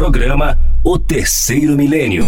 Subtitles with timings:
[0.00, 2.24] Programa O Terceiro Milênio.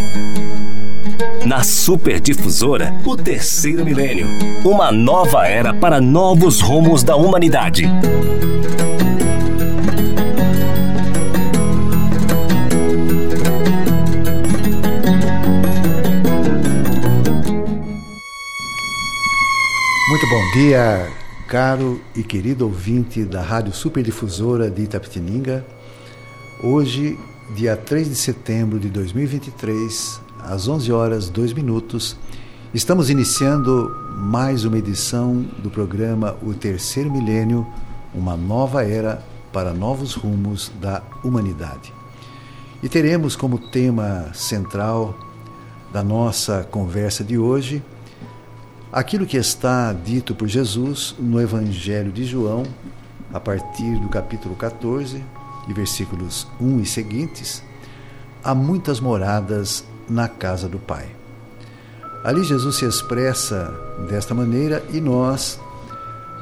[1.47, 4.27] Na Superdifusora, o Terceiro Milênio.
[4.62, 7.87] Uma nova era para novos rumos da humanidade.
[20.11, 21.09] Muito bom dia,
[21.48, 25.64] caro e querido ouvinte da Rádio Superdifusora de Itapetininga.
[26.62, 27.18] Hoje,
[27.55, 32.16] dia 3 de setembro de 2023, às 11 horas 2 minutos,
[32.73, 37.66] estamos iniciando mais uma edição do programa O Terceiro Milênio,
[38.15, 41.92] uma nova era para novos rumos da humanidade.
[42.83, 45.14] E teremos como tema central
[45.92, 47.83] da nossa conversa de hoje
[48.91, 52.62] aquilo que está dito por Jesus no Evangelho de João,
[53.33, 55.23] a partir do capítulo 14,
[55.66, 57.62] de versículos 1 e seguintes,
[58.43, 61.06] há muitas moradas na casa do Pai.
[62.25, 63.75] Ali Jesus se expressa
[64.09, 65.61] desta maneira e nós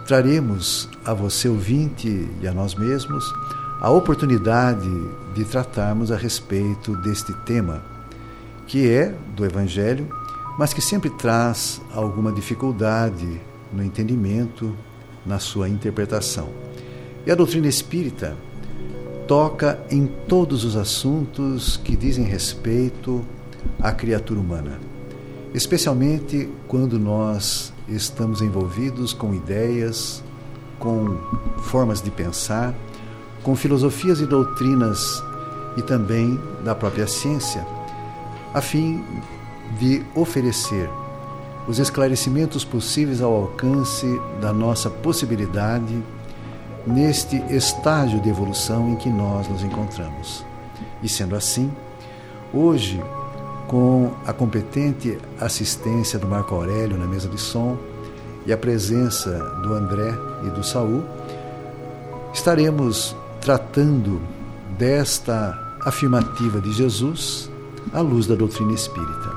[0.06, 3.24] traremos a você, ouvinte, e a nós mesmos,
[3.80, 4.90] a oportunidade
[5.34, 7.82] de tratarmos a respeito deste tema,
[8.66, 10.08] que é do Evangelho
[10.60, 13.40] mas que sempre traz alguma dificuldade
[13.72, 14.76] no entendimento,
[15.24, 16.50] na sua interpretação.
[17.24, 18.36] E a doutrina espírita
[19.30, 23.24] toca em todos os assuntos que dizem respeito
[23.80, 24.80] à criatura humana,
[25.54, 30.20] especialmente quando nós estamos envolvidos com ideias,
[30.80, 31.16] com
[31.58, 32.74] formas de pensar,
[33.44, 35.22] com filosofias e doutrinas
[35.76, 37.64] e também da própria ciência,
[38.52, 39.00] a fim
[39.78, 40.90] de oferecer
[41.68, 46.02] os esclarecimentos possíveis ao alcance da nossa possibilidade
[46.86, 50.44] neste estágio de evolução em que nós nos encontramos.
[51.02, 51.70] E sendo assim,
[52.52, 53.02] hoje,
[53.68, 57.78] com a competente assistência do Marco Aurélio na mesa de som
[58.46, 59.30] e a presença
[59.62, 60.12] do André
[60.44, 61.04] e do Saul,
[62.32, 64.20] estaremos tratando
[64.78, 67.50] desta afirmativa de Jesus
[67.92, 69.30] à luz da doutrina espírita.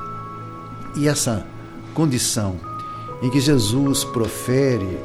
[0.96, 1.46] E essa
[1.94, 2.56] condição
[3.22, 4.98] em que Jesus profere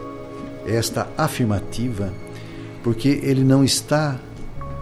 [0.66, 2.12] esta afirmativa,
[2.84, 4.20] porque ele não está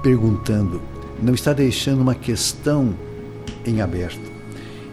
[0.02, 0.82] perguntando,
[1.22, 2.94] não está deixando uma questão
[3.66, 4.32] em aberto.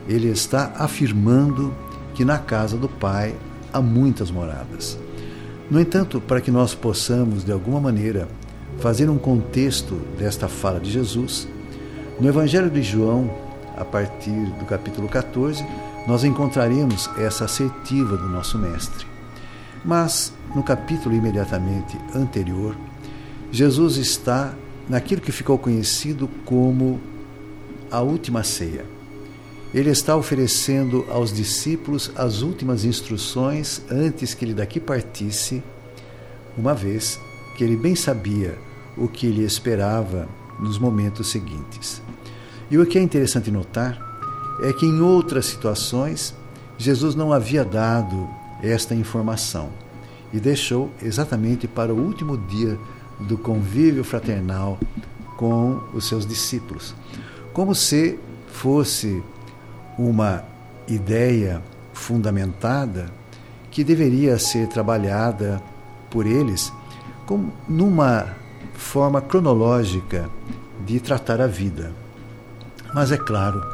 [0.08, 1.74] Ele está afirmando
[2.14, 3.34] que na casa do Pai
[3.72, 4.98] há muitas moradas.
[5.70, 8.28] No entanto, para que nós possamos, de alguma maneira,
[8.78, 11.48] fazer um contexto desta fala de Jesus,
[12.20, 13.30] no Evangelho de João,
[13.76, 15.64] a partir do capítulo 14,
[16.06, 19.06] nós encontraremos essa assertiva do nosso Mestre.
[19.84, 22.76] Mas, no capítulo imediatamente anterior,
[23.54, 24.52] Jesus está
[24.88, 27.00] naquilo que ficou conhecido como
[27.88, 28.84] a última ceia.
[29.72, 35.62] Ele está oferecendo aos discípulos as últimas instruções antes que ele daqui partisse,
[36.58, 37.20] uma vez
[37.56, 38.58] que ele bem sabia
[38.96, 40.28] o que lhe esperava
[40.58, 42.02] nos momentos seguintes.
[42.68, 44.18] E o que é interessante notar
[44.64, 46.34] é que em outras situações
[46.76, 48.28] Jesus não havia dado
[48.60, 49.70] esta informação
[50.32, 52.76] e deixou exatamente para o último dia
[53.20, 54.78] do convívio fraternal
[55.36, 56.94] com os seus discípulos,
[57.52, 59.22] como se fosse
[59.98, 60.44] uma
[60.88, 63.10] ideia fundamentada
[63.70, 65.62] que deveria ser trabalhada
[66.10, 66.72] por eles
[67.26, 68.34] como numa
[68.74, 70.28] forma cronológica
[70.86, 71.92] de tratar a vida.
[72.94, 73.64] Mas é claro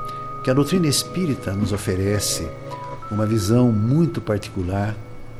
[0.42, 2.48] que a doutrina espírita nos oferece
[3.10, 4.94] uma visão muito particular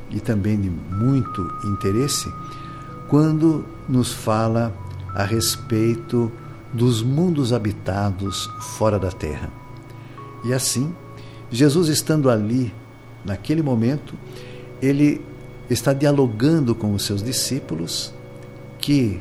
[0.09, 2.31] e também de muito interesse
[3.11, 4.73] quando nos fala
[5.13, 6.31] a respeito
[6.71, 9.51] dos mundos habitados fora da Terra.
[10.45, 10.95] E assim,
[11.51, 12.73] Jesus estando ali,
[13.25, 14.13] naquele momento,
[14.81, 15.19] ele
[15.69, 18.13] está dialogando com os seus discípulos
[18.79, 19.19] que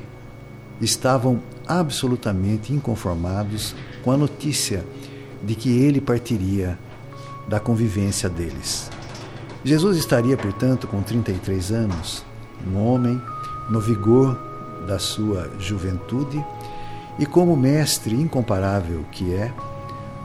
[0.80, 3.74] estavam absolutamente inconformados
[4.04, 4.86] com a notícia
[5.42, 6.78] de que ele partiria
[7.48, 8.88] da convivência deles.
[9.64, 12.24] Jesus estaria, portanto, com 33 anos,
[12.72, 13.20] um homem
[13.70, 14.36] no vigor
[14.86, 16.44] da sua juventude
[17.18, 19.52] e, como mestre incomparável que é,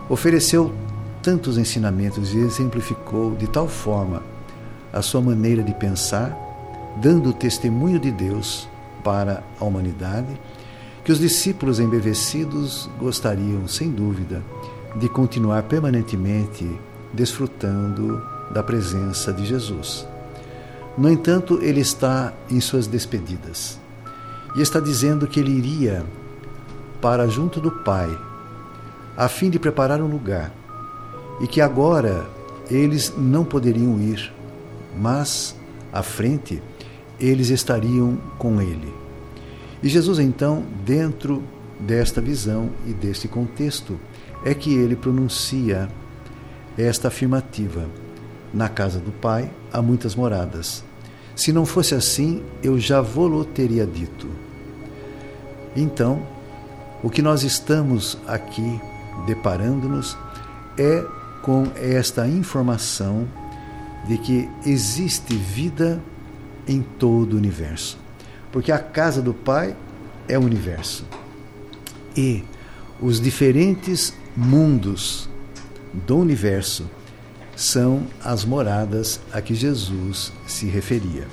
[0.10, 0.74] ofereceu
[1.22, 4.24] tantos ensinamentos e exemplificou de tal forma
[4.92, 6.36] a sua maneira de pensar,
[7.02, 8.68] dando testemunho de Deus
[9.04, 10.40] para a humanidade,
[11.04, 14.42] que os discípulos embevecidos gostariam, sem dúvida,
[14.96, 16.68] de continuar permanentemente
[17.14, 20.08] desfrutando da presença de Jesus.
[20.98, 23.80] No entanto, ele está em suas despedidas
[24.56, 26.06] e está dizendo que ele iria
[27.02, 28.18] para junto do Pai
[29.18, 30.52] a fim de preparar um lugar,
[31.40, 32.26] e que agora
[32.70, 34.34] eles não poderiam ir,
[34.98, 35.56] mas
[35.92, 36.62] à frente
[37.20, 38.94] eles estariam com ele.
[39.82, 41.44] E Jesus, então, dentro
[41.80, 44.00] desta visão e deste contexto,
[44.44, 45.88] é que ele pronuncia
[46.78, 47.88] esta afirmativa:
[48.56, 50.82] Na casa do Pai há muitas moradas.
[51.36, 54.30] Se não fosse assim, eu já vou-lo teria dito.
[55.76, 56.26] Então,
[57.04, 58.80] o que nós estamos aqui
[59.28, 60.18] deparando-nos
[60.78, 61.06] é
[61.42, 63.28] com esta informação
[64.08, 66.02] de que existe vida
[66.66, 67.98] em todo o universo.
[68.54, 69.76] Porque a casa do Pai
[70.30, 71.06] é o universo.
[72.16, 72.42] E
[73.02, 75.28] os diferentes mundos
[75.94, 76.90] do universo
[77.56, 81.28] são as moradas a que Jesus se referia.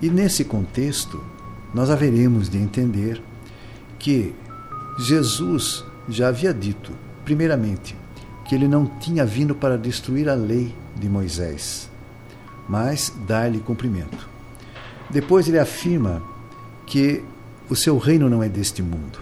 [0.00, 1.22] E nesse contexto,
[1.74, 3.20] nós haveremos de entender
[3.98, 4.34] que
[4.98, 6.92] Jesus já havia dito,
[7.24, 7.96] primeiramente,
[8.46, 11.90] que ele não tinha vindo para destruir a lei de Moisés,
[12.68, 14.28] mas dar-lhe cumprimento.
[15.10, 16.22] Depois ele afirma
[16.86, 17.22] que
[17.68, 19.18] o seu reino não é deste mundo.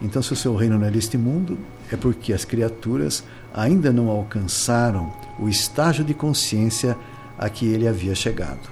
[0.00, 1.58] Então, se o seu reino não é deste mundo,
[1.92, 3.24] é porque as criaturas
[3.54, 6.96] ainda não alcançaram o estágio de consciência
[7.38, 8.68] a que ele havia chegado.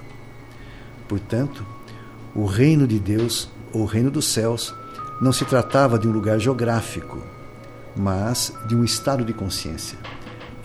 [1.07, 1.65] Portanto,
[2.35, 4.73] o reino de Deus, ou reino dos céus,
[5.21, 7.23] não se tratava de um lugar geográfico,
[7.95, 9.97] mas de um estado de consciência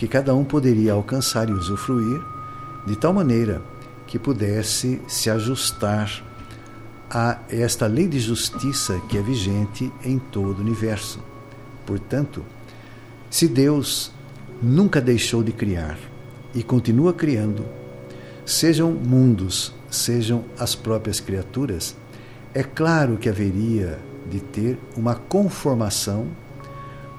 [0.02, 2.20] que cada um poderia alcançar e usufruir
[2.84, 3.62] de tal maneira
[4.04, 6.24] que pudesse se ajustar
[7.08, 11.20] a esta lei de justiça que é vigente em todo o universo.
[11.86, 12.44] Portanto,
[13.32, 14.12] se Deus
[14.62, 15.98] nunca deixou de criar
[16.54, 17.64] e continua criando,
[18.44, 21.96] sejam mundos, sejam as próprias criaturas,
[22.52, 23.98] é claro que haveria
[24.30, 26.26] de ter uma conformação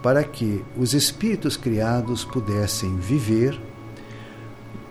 [0.03, 3.59] para que os espíritos criados pudessem viver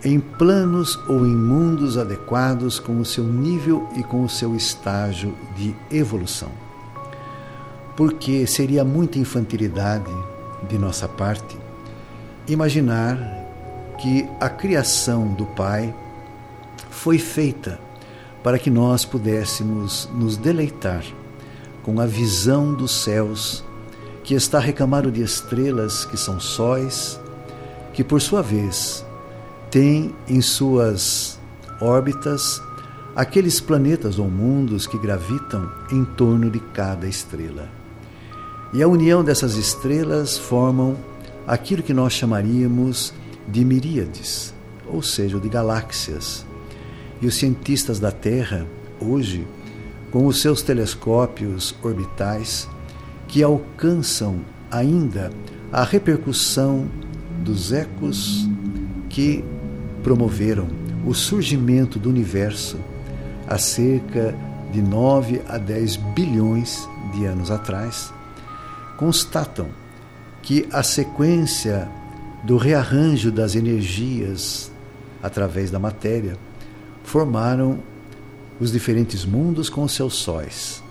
[0.05, 5.33] em planos ou em mundos adequados com o seu nível e com o seu estágio
[5.55, 6.51] de evolução.
[7.97, 10.11] Porque seria muita infantilidade
[10.69, 11.57] de nossa parte
[12.47, 13.17] imaginar
[13.99, 15.95] que a criação do Pai
[16.91, 17.79] foi feita
[18.43, 21.05] para que nós pudéssemos nos deleitar
[21.83, 23.65] com a visão dos céus,
[24.25, 27.21] que está recamado de estrelas que são sóis,
[27.93, 29.05] que por sua vez
[29.71, 31.39] tem em suas
[31.81, 32.61] órbitas
[33.15, 37.82] aqueles planetas ou mundos que gravitam em torno de cada estrela.
[38.73, 40.97] E a união dessas estrelas formam
[41.47, 43.13] aquilo que nós chamaríamos
[43.47, 44.55] de miríades,
[44.87, 46.47] ou seja, de galáxias.
[47.21, 48.67] E os cientistas da Terra,
[48.99, 49.47] hoje,
[50.11, 52.67] com os seus telescópios orbitais,
[53.29, 54.41] que alcançam
[54.71, 55.31] ainda
[55.71, 56.89] a repercussão
[57.45, 58.49] dos ecos
[59.09, 59.45] que
[60.03, 60.69] promoveram
[61.07, 62.79] o surgimento do universo
[63.47, 64.35] há cerca
[64.73, 68.13] de 9 a 10 bilhões de anos atrás,
[68.97, 69.69] constatam
[70.43, 71.89] que a sequência
[72.43, 74.71] do rearranjo das energias
[75.23, 76.37] através da matéria
[77.05, 77.79] formaram
[78.59, 80.83] os diferentes mundos com seus sóis.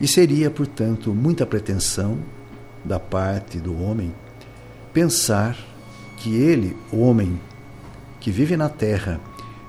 [0.00, 2.18] E seria, portanto, muita pretensão
[2.84, 4.14] da parte do homem
[4.92, 5.56] pensar
[6.16, 7.38] que ele, o homem
[8.18, 9.20] que vive na Terra,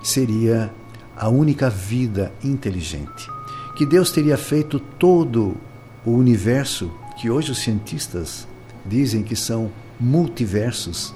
[0.03, 0.71] seria
[1.15, 3.27] a única vida inteligente.
[3.75, 5.55] Que Deus teria feito todo
[6.05, 6.91] o universo
[7.21, 8.47] que hoje os cientistas
[8.83, 11.13] dizem que são multiversos,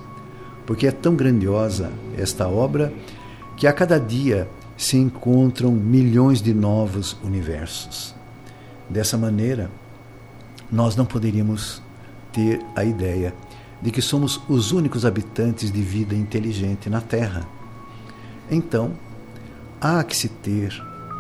[0.64, 2.94] porque é tão grandiosa esta obra
[3.58, 4.48] que a cada dia
[4.78, 8.14] se encontram milhões de novos universos.
[8.88, 9.72] Dessa maneira,
[10.72, 11.82] nós não poderíamos
[12.32, 13.34] ter a ideia
[13.82, 17.48] de que somos os únicos habitantes de vida inteligente na Terra.
[18.52, 18.92] Então,
[19.82, 20.72] há que se ter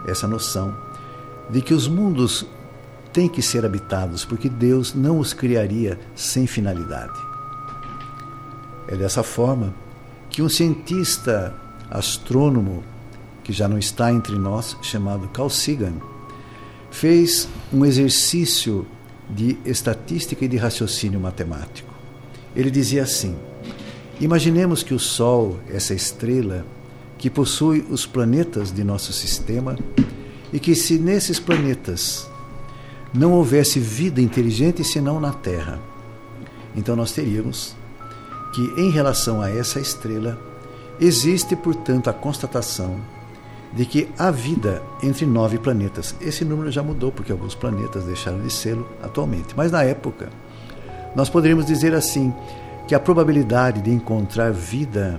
[0.07, 0.77] essa noção
[1.49, 2.45] de que os mundos
[3.15, 7.17] têm que ser habitados, porque Deus não os criaria sem finalidade.
[8.89, 9.73] É dessa forma
[10.29, 11.55] que um cientista
[11.89, 12.83] astrônomo,
[13.41, 15.93] que já não está entre nós, chamado Carl Sagan,
[16.91, 18.85] fez um exercício
[19.29, 21.93] de estatística e de raciocínio matemático.
[22.53, 23.33] Ele dizia assim:
[24.19, 26.65] Imaginemos que o Sol, essa estrela,
[27.17, 29.77] que possui os planetas de nosso sistema,
[30.51, 32.29] e que se nesses planetas
[33.15, 35.79] não houvesse vida inteligente senão na Terra,
[36.75, 37.75] então nós teríamos
[38.53, 40.39] que, em relação a essa estrela,
[40.99, 42.99] existe, portanto, a constatação
[43.73, 46.15] de que há vida entre nove planetas.
[46.21, 49.53] Esse número já mudou, porque alguns planetas deixaram de sê-lo atualmente.
[49.55, 50.29] Mas na época,
[51.15, 52.33] Nós poderíamos dizer assim
[52.87, 55.17] que a probabilidade de encontrar vida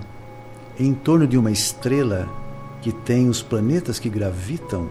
[0.79, 2.29] em torno de uma estrela
[2.83, 4.91] que tem os planetas que gravitam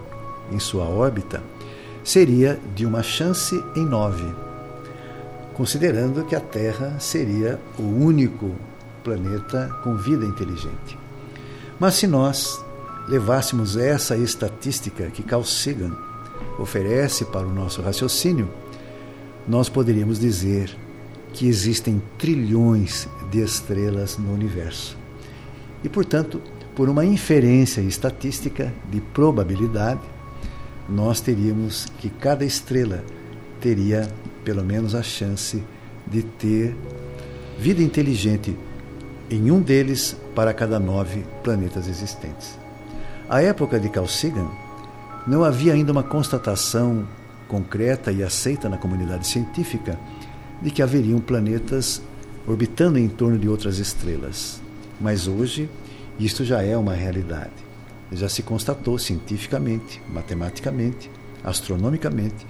[0.50, 1.42] em sua órbita
[2.06, 4.32] seria de uma chance em nove,
[5.54, 8.54] considerando que a Terra seria o único
[9.02, 10.96] planeta com vida inteligente.
[11.80, 12.64] Mas se nós
[13.08, 15.96] levássemos essa estatística que Carl Sagan
[16.60, 18.48] oferece para o nosso raciocínio,
[19.48, 20.76] nós poderíamos dizer
[21.32, 24.96] que existem trilhões de estrelas no universo.
[25.82, 26.40] E, portanto,
[26.72, 30.00] por uma inferência estatística de probabilidade,
[30.88, 33.04] nós teríamos que cada estrela
[33.60, 34.08] teria
[34.44, 35.62] pelo menos a chance
[36.06, 36.76] de ter
[37.58, 38.56] vida inteligente
[39.30, 42.56] em um deles para cada nove planetas existentes.
[43.28, 44.48] À época de Carl Sagan,
[45.26, 47.08] não havia ainda uma constatação
[47.48, 49.98] concreta e aceita na comunidade científica
[50.62, 52.00] de que haveriam planetas
[52.46, 54.60] orbitando em torno de outras estrelas.
[55.00, 55.68] Mas hoje,
[56.18, 57.65] isto já é uma realidade.
[58.12, 61.10] Já se constatou cientificamente, matematicamente,
[61.42, 62.46] astronomicamente,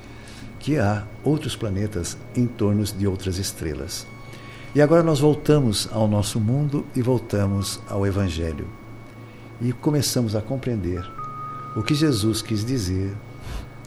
[0.59, 4.07] que há outros planetas em torno de outras estrelas.
[4.75, 8.67] E agora nós voltamos ao nosso mundo e voltamos ao Evangelho.
[9.61, 11.03] E começamos a compreender
[11.75, 13.15] o que Jesus quis dizer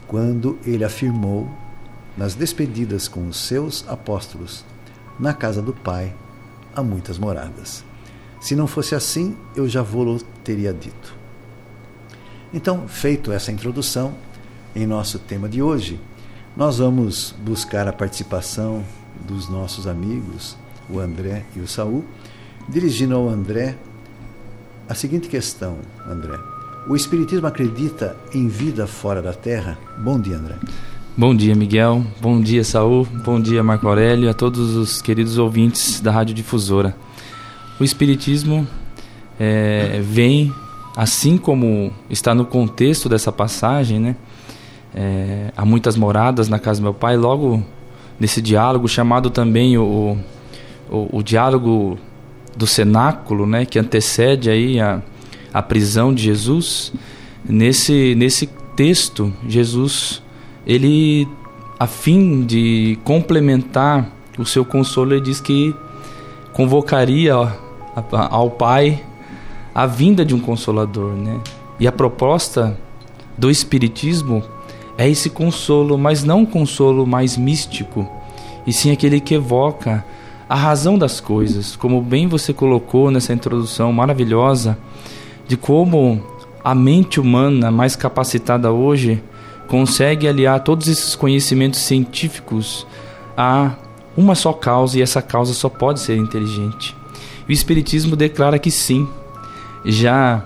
[0.08, 1.48] quando ele afirmou
[2.16, 4.64] nas despedidas com os seus apóstolos:
[5.18, 6.12] Na casa do Pai
[6.74, 7.84] há muitas moradas.
[8.40, 11.19] Se não fosse assim, eu já vou teria dito.
[12.52, 14.14] Então, feito essa introdução,
[14.74, 16.00] em nosso tema de hoje,
[16.56, 18.84] nós vamos buscar a participação
[19.26, 20.56] dos nossos amigos,
[20.88, 22.04] o André e o Saul,
[22.68, 23.76] dirigindo ao André
[24.88, 25.78] a seguinte questão,
[26.08, 26.36] André.
[26.88, 29.78] O Espiritismo acredita em vida fora da Terra?
[29.98, 30.56] Bom dia, André.
[31.16, 32.04] Bom dia, Miguel.
[32.20, 33.06] Bom dia, Saul.
[33.24, 36.96] Bom dia, Marco Aurélio, a todos os queridos ouvintes da Rádio Difusora.
[37.78, 38.66] O Espiritismo
[39.38, 40.52] é, vem,
[40.96, 44.16] assim como está no contexto dessa passagem, né?
[44.94, 47.62] É, há muitas moradas na casa do meu pai, logo
[48.18, 50.18] nesse diálogo, chamado também o,
[50.90, 51.98] o, o diálogo
[52.56, 53.64] do cenáculo, né?
[53.64, 55.00] Que antecede aí a
[55.52, 56.92] a prisão de Jesus,
[57.44, 60.22] nesse, nesse texto, Jesus,
[60.66, 61.28] ele,
[61.78, 65.74] a fim de complementar o seu consolo, ele diz que
[66.52, 67.34] convocaria
[68.30, 69.04] ao Pai
[69.74, 71.40] a vinda de um consolador, né?
[71.78, 72.76] E a proposta
[73.36, 74.42] do Espiritismo
[74.98, 78.06] é esse consolo, mas não um consolo mais místico,
[78.66, 80.04] e sim aquele que evoca
[80.48, 84.76] a razão das coisas, como bem você colocou nessa introdução maravilhosa
[85.46, 86.20] de como
[86.62, 89.22] a mente humana mais capacitada hoje
[89.68, 92.86] consegue aliar todos esses conhecimentos científicos
[93.36, 93.76] a
[94.16, 96.96] uma só causa e essa causa só pode ser inteligente.
[97.48, 99.08] O espiritismo declara que sim,
[99.84, 100.44] já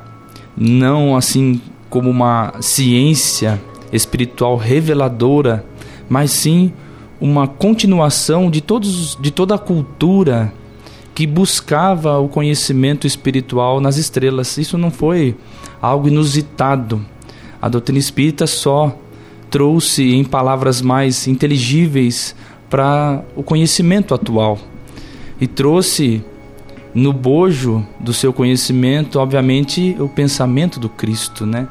[0.57, 1.61] não assim
[1.91, 3.61] como uma ciência
[3.93, 5.65] espiritual reveladora,
[6.09, 6.73] mas sim
[7.21, 10.53] uma continuação de todos de toda a cultura
[11.15, 14.59] que buscava o conhecimento espiritual nas estrelas.
[14.59, 15.37] Isso não foi
[15.81, 17.05] algo inusitado.
[17.63, 18.99] A doutrina espírita só
[19.49, 22.35] trouxe em palavras mais inteligíveis
[22.69, 24.59] para o conhecimento atual
[25.41, 26.25] e trouxe
[26.95, 31.67] no bojo do seu conhecimento, obviamente, o pensamento do Cristo, né?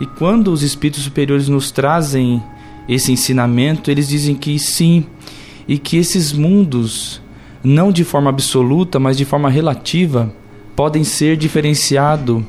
[0.00, 2.42] E quando os espíritos superiores nos trazem
[2.88, 5.06] esse ensinamento, eles dizem que sim,
[5.66, 7.22] e que esses mundos
[7.62, 10.32] não de forma absoluta, mas de forma relativa,
[10.74, 12.42] podem ser diferenciados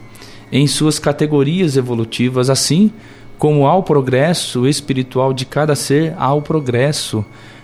[0.51, 2.91] em suas categorias evolutivas, assim
[3.37, 7.23] como ao progresso espiritual de cada ser, ao progresso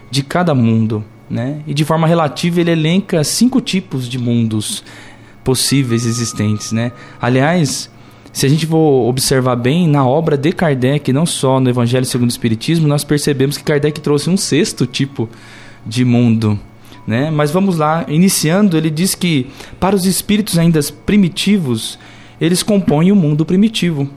[0.10, 1.04] de cada mundo.
[1.34, 1.62] Né?
[1.66, 4.84] E de forma relativa, ele elenca cinco tipos de mundos
[5.44, 6.72] possíveis existentes.
[6.72, 6.92] Né?
[7.20, 7.90] Aliás,
[8.32, 12.30] se a gente for observar bem, na obra de Kardec, não só no Evangelho segundo
[12.30, 15.28] o Espiritismo, nós percebemos que Kardec trouxe um sexto tipo
[15.86, 16.60] de mundo
[17.06, 17.30] né?
[17.30, 19.48] Mas vamos lá, iniciando, ele diz que
[19.80, 22.00] para os espíritos ainda primitivos,
[22.40, 24.10] eles compõem o mundo primitivo.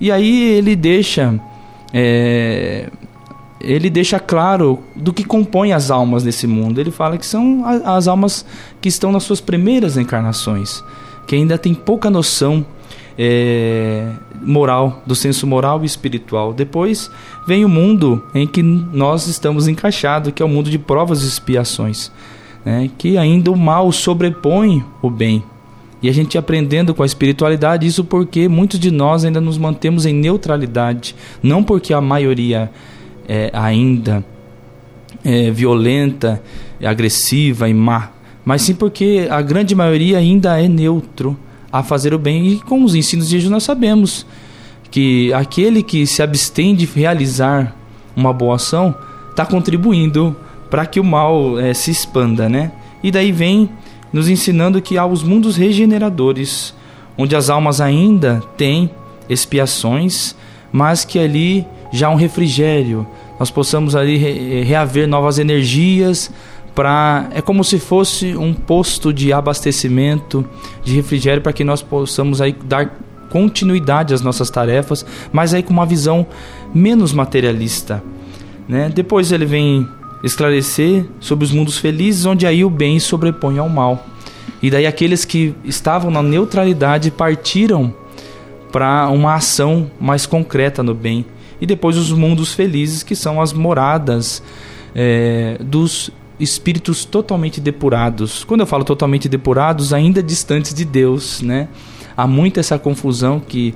[0.00, 1.38] E aí ele deixa
[1.92, 2.88] é,
[3.60, 6.80] ele deixa claro do que compõe as almas desse mundo.
[6.80, 8.44] Ele fala que são as almas
[8.80, 10.82] que estão nas suas primeiras encarnações,
[11.26, 12.64] que ainda tem pouca noção
[13.18, 14.08] é,
[14.40, 16.54] moral, do senso moral e espiritual.
[16.54, 17.10] Depois
[17.46, 21.26] vem o mundo em que nós estamos encaixados, que é o mundo de provas e
[21.26, 22.10] expiações,
[22.64, 22.90] né?
[22.96, 25.44] que ainda o mal sobrepõe o bem.
[26.02, 30.06] E a gente aprendendo com a espiritualidade, isso porque muitos de nós ainda nos mantemos
[30.06, 32.70] em neutralidade, não porque a maioria
[33.30, 34.24] é, ainda
[35.24, 36.42] é, violenta,
[36.84, 38.10] agressiva e má,
[38.44, 41.38] mas sim porque a grande maioria ainda é neutro
[41.72, 42.48] a fazer o bem.
[42.48, 44.26] E com os ensinos de Jesus nós sabemos
[44.90, 47.76] que aquele que se abstém de realizar
[48.16, 48.92] uma boa ação
[49.30, 50.34] está contribuindo
[50.68, 52.72] para que o mal é, se expanda, né?
[53.00, 53.70] E daí vem
[54.12, 56.74] nos ensinando que há os mundos regeneradores,
[57.16, 58.90] onde as almas ainda têm
[59.28, 60.34] expiações,
[60.72, 63.06] mas que ali já há um refrigério,
[63.40, 64.18] nós possamos ali
[64.62, 66.30] reaver novas energias
[66.74, 70.44] para é como se fosse um posto de abastecimento
[70.84, 75.72] de refrigério para que nós possamos aí dar continuidade às nossas tarefas, mas aí com
[75.72, 76.26] uma visão
[76.74, 78.02] menos materialista,
[78.68, 78.90] né?
[78.94, 79.88] Depois ele vem
[80.22, 84.04] esclarecer sobre os mundos felizes, onde aí o bem sobrepõe ao mal.
[84.62, 87.94] E daí aqueles que estavam na neutralidade partiram
[88.70, 91.24] para uma ação mais concreta no bem.
[91.60, 94.42] E depois os mundos felizes, que são as moradas
[94.94, 98.44] é, dos espíritos totalmente depurados.
[98.44, 101.68] Quando eu falo totalmente depurados, ainda distantes de Deus, né?
[102.16, 103.74] Há muita essa confusão que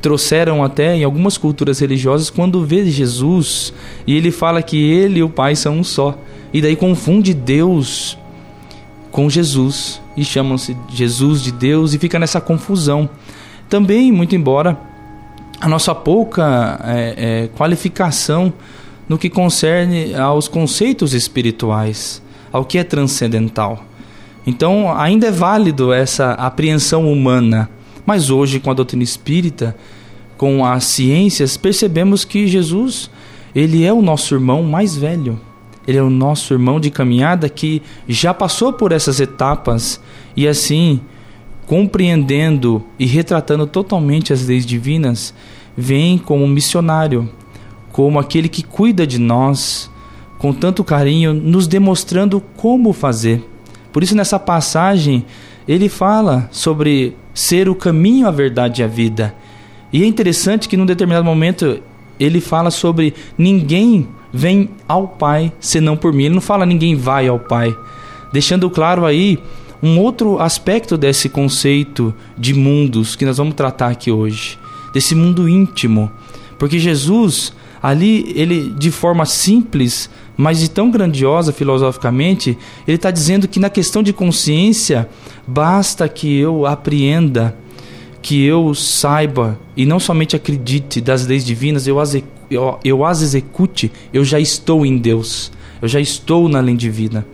[0.00, 3.72] trouxeram até em algumas culturas religiosas quando vê Jesus
[4.06, 6.18] e ele fala que ele e o Pai são um só.
[6.52, 8.16] E daí confunde Deus
[9.10, 13.08] com Jesus e chamam-se Jesus de Deus e fica nessa confusão.
[13.68, 14.78] Também, muito embora
[15.60, 18.52] a nossa pouca é, é, qualificação
[19.08, 22.22] no que concerne aos conceitos espirituais,
[22.52, 23.84] ao que é transcendental.
[24.46, 27.68] Então, ainda é válido essa apreensão humana,
[28.04, 29.76] mas hoje, com a doutrina espírita,
[30.36, 33.10] com as ciências, percebemos que Jesus,
[33.54, 35.40] ele é o nosso irmão mais velho.
[35.86, 40.00] Ele é o nosso irmão de caminhada que já passou por essas etapas
[40.36, 41.00] e assim,
[41.66, 45.34] compreendendo e retratando totalmente as leis divinas,
[45.76, 47.28] vem como missionário,
[47.92, 49.90] como aquele que cuida de nós
[50.38, 53.42] com tanto carinho, nos demonstrando como fazer.
[53.92, 55.24] Por isso, nessa passagem,
[55.66, 59.34] ele fala sobre ser o caminho, a verdade e a vida.
[59.92, 61.80] E é interessante que num determinado momento
[62.18, 66.24] ele fala sobre ninguém vem ao Pai senão por mim.
[66.24, 67.74] Ele não fala ninguém vai ao Pai,
[68.32, 69.38] deixando claro aí
[69.86, 74.58] um outro aspecto desse conceito de mundos que nós vamos tratar aqui hoje,
[74.92, 76.10] desse mundo íntimo,
[76.58, 83.46] porque Jesus ali ele de forma simples, mas de tão grandiosa filosoficamente, ele está dizendo
[83.46, 85.08] que na questão de consciência
[85.46, 87.56] basta que eu apreenda
[88.20, 92.16] que eu saiba e não somente acredite das leis divinas, eu as,
[92.50, 97.24] eu, eu as execute, eu já estou em Deus, eu já estou na lei divina.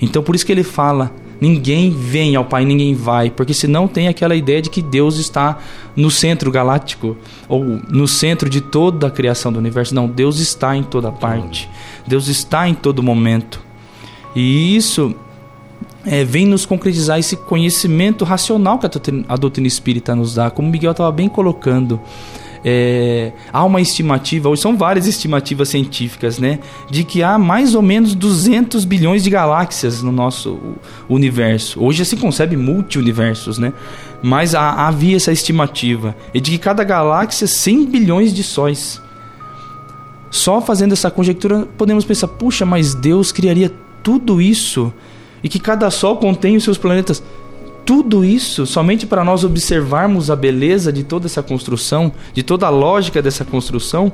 [0.00, 4.06] Então por isso que ele fala: ninguém vem ao Pai, ninguém vai, porque senão tem
[4.06, 5.58] aquela ideia de que Deus está
[5.96, 7.16] no centro galáctico
[7.48, 9.92] ou no centro de toda a criação do universo.
[9.92, 11.68] Não, Deus está em toda parte,
[12.06, 13.60] Deus está em todo momento.
[14.36, 15.16] E isso
[16.06, 20.48] é, vem nos concretizar esse conhecimento racional que a doutrina, a doutrina espírita nos dá,
[20.48, 22.00] como Miguel estava bem colocando.
[22.64, 27.82] É, há uma estimativa, ou são várias estimativas científicas, né, de que há mais ou
[27.82, 30.60] menos 200 bilhões de galáxias no nosso
[31.08, 31.82] universo.
[31.82, 33.72] Hoje se concebe multi-universos, né,
[34.22, 39.02] mas há, havia essa estimativa, e de que cada galáxia 100 bilhões de sóis.
[40.30, 43.70] Só fazendo essa conjectura podemos pensar, puxa, mas Deus criaria
[44.02, 44.92] tudo isso
[45.42, 47.22] e que cada sol contém os seus planetas.
[47.84, 52.70] Tudo isso somente para nós observarmos a beleza de toda essa construção, de toda a
[52.70, 54.12] lógica dessa construção.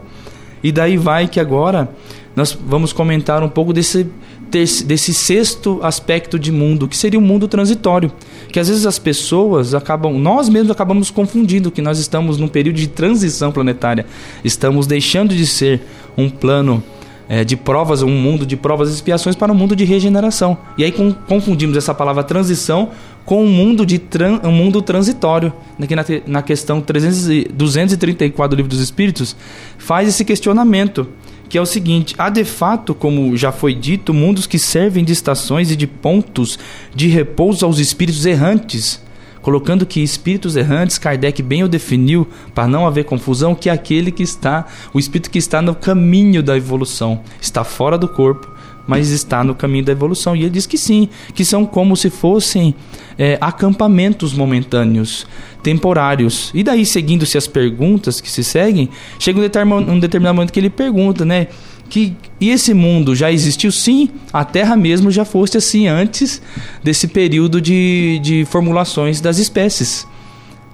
[0.63, 1.91] E daí vai que agora
[2.35, 4.07] nós vamos comentar um pouco desse,
[4.49, 8.13] desse sexto aspecto de mundo, que seria o mundo transitório.
[8.51, 12.77] Que às vezes as pessoas acabam, nós mesmos acabamos confundindo que nós estamos num período
[12.77, 14.07] de transição planetária.
[14.45, 15.83] Estamos deixando de ser
[16.17, 16.83] um plano
[17.29, 20.57] é, de provas, um mundo de provas e expiações para um mundo de regeneração.
[20.79, 22.91] E aí com, confundimos essa palavra transição
[23.29, 25.53] com um mundo, de tran, um mundo transitório.
[25.79, 29.37] Aqui na, na questão 300, 234 do Livro dos Espíritos,
[29.77, 31.07] faz esse questionamento,
[31.47, 35.12] que é o seguinte: há de fato, como já foi dito, mundos que servem de
[35.12, 36.59] estações e de pontos
[36.95, 39.07] de repouso aos espíritos errantes
[39.43, 44.11] colocando que espíritos errantes, Kardec bem o definiu, para não haver confusão, que é aquele
[44.11, 48.53] que está, o espírito que está no caminho da evolução, está fora do corpo,
[48.88, 50.35] mas está no caminho da evolução.
[50.35, 52.74] E ele diz que sim, que são como se fossem
[53.18, 55.27] é, acampamentos momentâneos,
[55.62, 56.51] temporários.
[56.55, 61.24] E daí, seguindo-se as perguntas que se seguem, chega um determinado momento que ele pergunta,
[61.24, 61.48] né?
[61.90, 66.40] que e esse mundo já existiu sim, a Terra mesmo já fosse assim antes
[66.85, 70.07] desse período de, de formulações das espécies.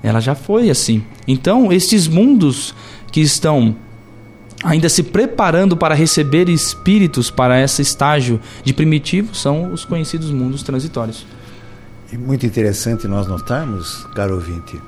[0.03, 1.03] Ela já foi assim.
[1.27, 2.75] Então, estes mundos
[3.11, 3.75] que estão
[4.65, 10.63] ainda se preparando para receber espíritos para esse estágio de primitivo, são os conhecidos mundos
[10.63, 11.27] transitórios.
[12.11, 14.81] E muito interessante nós notarmos, caro ouvinte,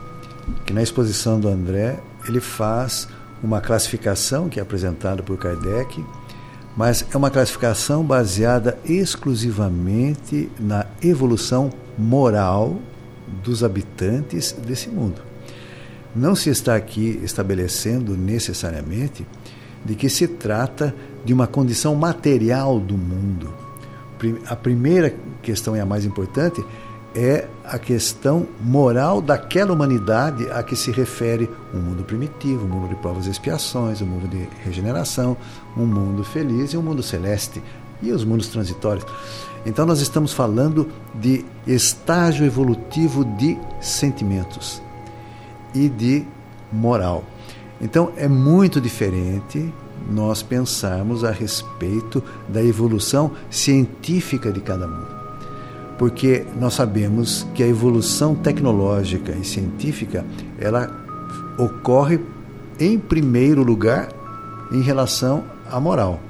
[0.65, 3.07] que na exposição do André ele faz
[3.43, 6.03] uma classificação que é apresentada por Kardec,
[6.77, 12.79] mas é uma classificação baseada exclusivamente na evolução moral
[13.43, 15.21] dos habitantes desse mundo.
[16.15, 19.27] Não se está aqui estabelecendo necessariamente
[19.87, 20.95] de que se trata
[21.25, 23.55] de uma condição material do mundo.
[24.49, 26.65] A primeira questão e a mais importante
[27.15, 32.89] é a questão moral daquela humanidade a que se refere um mundo primitivo, um mundo
[32.89, 35.37] de provas e expiações, um mundo de regeneração,
[35.77, 37.63] um mundo feliz e um mundo celeste
[38.03, 39.07] e os mundos transitórios.
[39.65, 44.83] Então nós estamos falando de estágio evolutivo de sentimentos
[45.75, 46.25] e de
[46.71, 47.25] moral.
[47.81, 49.73] Então é muito diferente
[50.11, 55.17] nós pensarmos a respeito da evolução científica de cada mundo
[55.99, 60.25] porque nós sabemos que a evolução tecnológica e científica
[60.59, 60.91] ela
[61.59, 62.21] ocorre
[62.79, 64.09] em primeiro lugar
[64.71, 66.21] em relação à moral.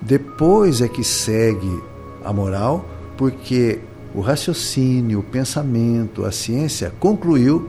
[0.00, 1.82] Depois é que segue
[2.24, 3.80] a moral, porque
[4.14, 7.68] o raciocínio, o pensamento, a ciência concluiu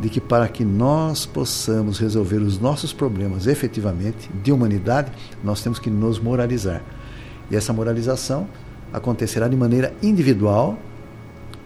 [0.00, 5.12] de que para que nós possamos resolver os nossos problemas efetivamente de humanidade,
[5.44, 6.82] nós temos que nos moralizar.
[7.50, 8.48] E essa moralização
[8.92, 10.78] acontecerá de maneira individual,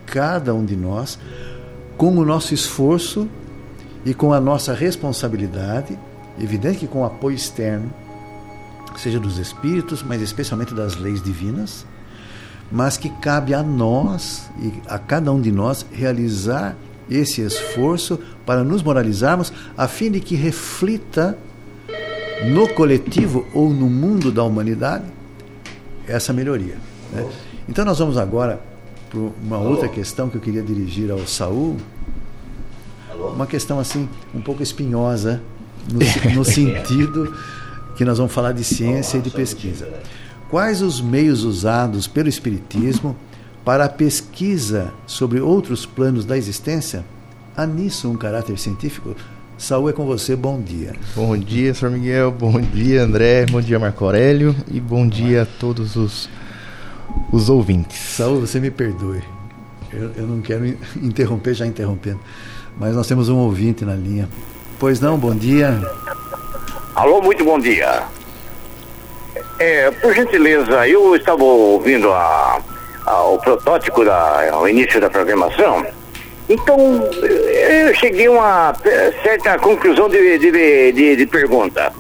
[0.05, 1.19] cada um de nós,
[1.97, 3.29] com o nosso esforço
[4.05, 5.97] e com a nossa responsabilidade,
[6.39, 7.91] evidente que com o apoio externo,
[8.97, 11.87] seja dos espíritos, mas especialmente das leis divinas,
[12.71, 16.77] mas que cabe a nós e a cada um de nós realizar
[17.11, 21.37] esse esforço para nos moralizarmos, a fim de que reflita
[22.53, 25.05] no coletivo ou no mundo da humanidade
[26.07, 26.77] essa melhoria.
[27.13, 27.27] Né?
[27.69, 28.61] Então nós vamos agora
[29.09, 31.77] para uma outra questão que eu queria dirigir ao Saul.
[33.35, 35.41] Uma questão assim, um pouco espinhosa,
[35.91, 37.35] no, no sentido
[37.97, 39.89] que nós vamos falar de ciência e de pesquisa.
[40.51, 43.17] Quais os meios usados pelo Espiritismo
[43.65, 47.05] para a pesquisa sobre outros planos da existência?
[47.57, 49.15] Há nisso um caráter científico?
[49.57, 50.95] Saúl é com você, bom dia.
[51.15, 51.91] Bom dia, Sr.
[51.91, 56.29] Miguel, bom dia, André, bom dia, Marco Aurélio e bom dia a todos os
[57.33, 57.99] os ouvintes.
[57.99, 59.23] Saúl, você me perdoe.
[59.93, 60.67] Eu, eu não quero
[61.03, 62.21] interromper, já interrompendo.
[62.79, 64.29] Mas nós temos um ouvinte na linha.
[64.79, 65.81] Pois não, bom dia.
[66.95, 68.03] Alô, muito bom dia.
[69.59, 72.61] É, por gentileza, eu estava ouvindo a,
[73.07, 75.87] a, o protótipo, da, ao início da programação.
[76.49, 78.75] Então, eu cheguei a uma
[79.23, 81.93] certa conclusão de, de, de, de pergunta.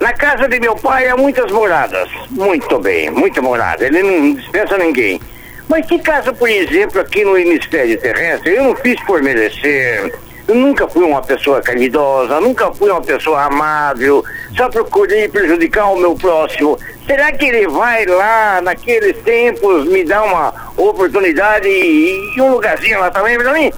[0.00, 2.10] Na casa de meu pai há muitas moradas.
[2.30, 3.86] Muito bem, muita morada.
[3.86, 5.20] Ele não dispensa ninguém.
[5.68, 10.12] Mas que casa, por exemplo, aqui no hemisfério terrestre, eu não fiz por merecer.
[10.46, 14.22] Eu nunca fui uma pessoa caridosa, nunca fui uma pessoa amável,
[14.54, 16.78] só procurei prejudicar o meu próximo.
[17.06, 23.00] Será que ele vai lá, naqueles tempos, me dar uma oportunidade e, e um lugarzinho
[23.00, 23.72] lá também para mim?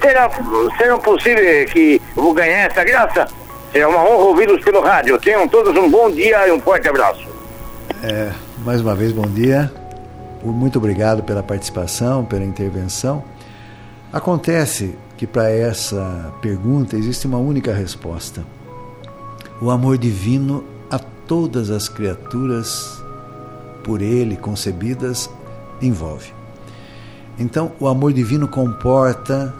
[0.00, 0.30] Será,
[0.76, 3.28] será possível que eu vou ganhar essa graça?
[3.72, 5.18] É uma honra ouvi-los pelo rádio.
[5.18, 7.28] Tenham todos um bom dia e um forte abraço.
[8.02, 8.30] É,
[8.64, 9.70] mais uma vez, bom dia.
[10.42, 13.22] Muito obrigado pela participação, pela intervenção.
[14.12, 18.46] Acontece que para essa pergunta existe uma única resposta.
[19.60, 23.02] O amor divino a todas as criaturas
[23.82, 25.28] por ele concebidas
[25.82, 26.32] envolve.
[27.36, 29.52] Então, o amor divino comporta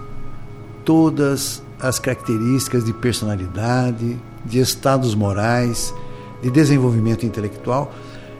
[0.84, 5.92] todas as características de personalidade, de estados morais,
[6.40, 7.92] de desenvolvimento intelectual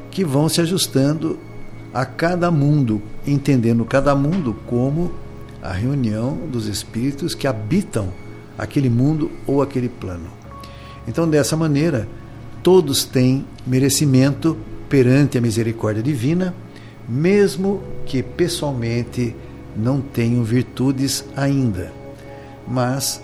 [0.08, 1.36] que vão se ajustando
[1.92, 5.12] a cada mundo, entendendo cada mundo como
[5.68, 8.08] a reunião dos espíritos que habitam
[8.56, 10.30] aquele mundo ou aquele plano.
[11.06, 12.08] Então, dessa maneira,
[12.62, 14.56] todos têm merecimento
[14.88, 16.54] perante a misericórdia divina,
[17.06, 19.36] mesmo que pessoalmente
[19.76, 21.92] não tenham virtudes ainda.
[22.66, 23.22] Mas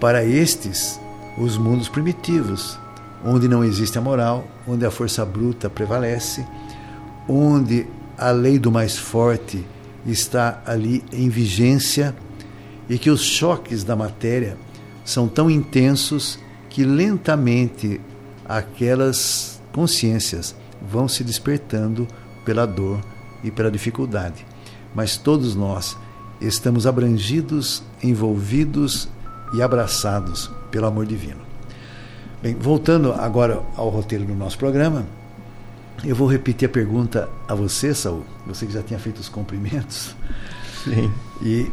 [0.00, 0.98] para estes,
[1.36, 2.78] os mundos primitivos,
[3.22, 6.42] onde não existe a moral, onde a força bruta prevalece,
[7.28, 9.62] onde a lei do mais forte
[10.06, 12.14] está ali em vigência
[12.88, 14.56] e que os choques da matéria
[15.04, 16.38] são tão intensos
[16.68, 18.00] que lentamente
[18.44, 22.06] aquelas consciências vão se despertando
[22.44, 23.00] pela dor
[23.42, 24.44] e pela dificuldade.
[24.94, 25.96] Mas todos nós
[26.40, 29.08] estamos abrangidos, envolvidos
[29.54, 31.40] e abraçados pelo amor divino.
[32.42, 35.06] Bem, voltando agora ao roteiro do nosso programa,
[36.04, 40.14] eu vou repetir a pergunta a você, Saul, você que já tinha feito os cumprimentos.
[40.84, 41.12] Sim.
[41.40, 41.70] E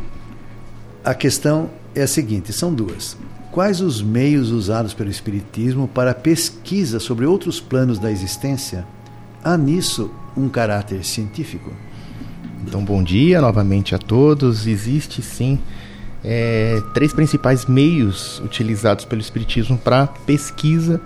[1.03, 3.17] a questão é a seguinte: são duas.
[3.51, 8.85] Quais os meios usados pelo Espiritismo para pesquisa sobre outros planos da existência?
[9.43, 11.71] Há nisso um caráter científico?
[12.63, 14.67] Então, bom dia novamente a todos.
[14.67, 15.57] Existe sim
[16.23, 21.01] é, três principais meios utilizados pelo Espiritismo para pesquisa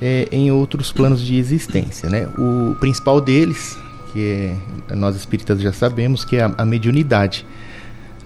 [0.00, 2.08] é, em outros planos de existência.
[2.08, 2.28] Né?
[2.38, 3.76] O principal deles,
[4.12, 4.52] que
[4.90, 7.46] é, nós espíritas já sabemos, que é a, a mediunidade.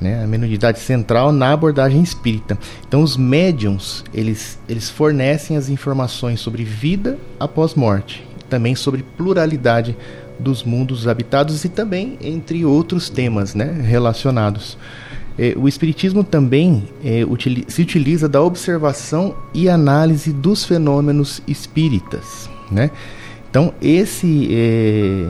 [0.00, 0.22] Né?
[0.22, 2.59] A mediunidade central na abordagem espírita.
[2.87, 9.96] Então, os médiums, eles, eles fornecem as informações sobre vida após morte, também sobre pluralidade
[10.38, 14.78] dos mundos habitados e também entre outros temas né, relacionados.
[15.38, 17.20] É, o Espiritismo também é,
[17.68, 22.51] se utiliza da observação e análise dos fenômenos espíritas.
[22.70, 22.90] Né?
[23.48, 25.27] Então, esse é,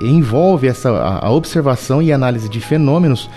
[0.00, 3.28] é envolve essa, a observação e análise de fenômenos,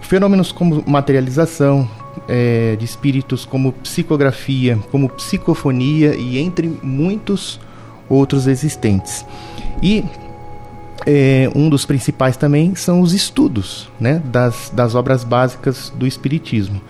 [0.00, 1.88] fenômenos como materialização
[2.28, 7.60] é, de espíritos, como psicografia, como psicofonia e entre muitos
[8.08, 9.24] outros existentes.
[9.82, 10.04] E
[11.06, 16.80] é, um dos principais também são os estudos né, das, das obras básicas do Espiritismo.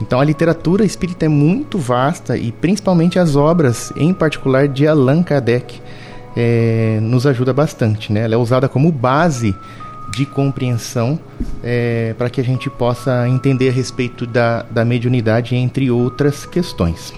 [0.00, 5.22] Então a literatura espírita é muito vasta e principalmente as obras, em particular de Allan
[5.22, 5.80] Kardec,
[6.36, 8.12] é, nos ajuda bastante.
[8.12, 8.20] Né?
[8.20, 9.54] Ela é usada como base
[10.12, 11.18] de compreensão
[11.62, 17.12] é, para que a gente possa entender a respeito da, da mediunidade, entre outras questões.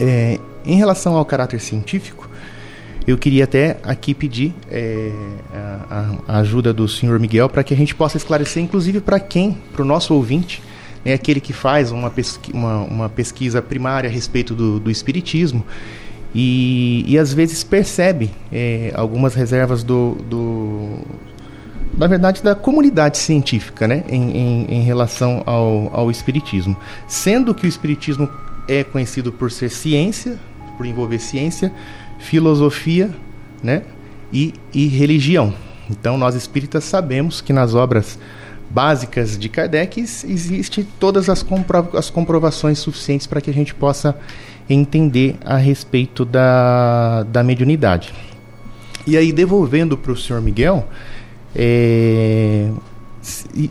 [0.00, 2.28] É, em relação ao caráter científico,
[3.06, 5.12] eu queria até aqui pedir é,
[5.52, 9.58] a, a, ajuda do senhor Miguel para que a gente possa esclarecer, inclusive para quem,
[9.72, 10.62] para o nosso ouvinte,
[11.04, 15.64] é aquele que faz uma, pesqui, uma, uma pesquisa primária a respeito do, do espiritismo
[16.34, 21.00] e, e às vezes percebe é, algumas reservas do, do,
[21.96, 26.76] na verdade, da comunidade científica né, em, em, em relação ao, ao espiritismo.
[27.06, 28.28] Sendo que o espiritismo
[28.68, 30.38] é conhecido por ser ciência,
[30.76, 31.72] por envolver ciência,
[32.22, 33.10] filosofia
[33.62, 33.82] né,
[34.32, 35.52] e, e religião.
[35.90, 38.18] Então, nós espíritas sabemos que nas obras
[38.70, 44.16] básicas de Kardec existem todas as, compro as comprovações suficientes para que a gente possa
[44.70, 48.14] entender a respeito da, da mediunidade.
[49.06, 50.88] E aí, devolvendo para o senhor Miguel,
[51.54, 52.70] é,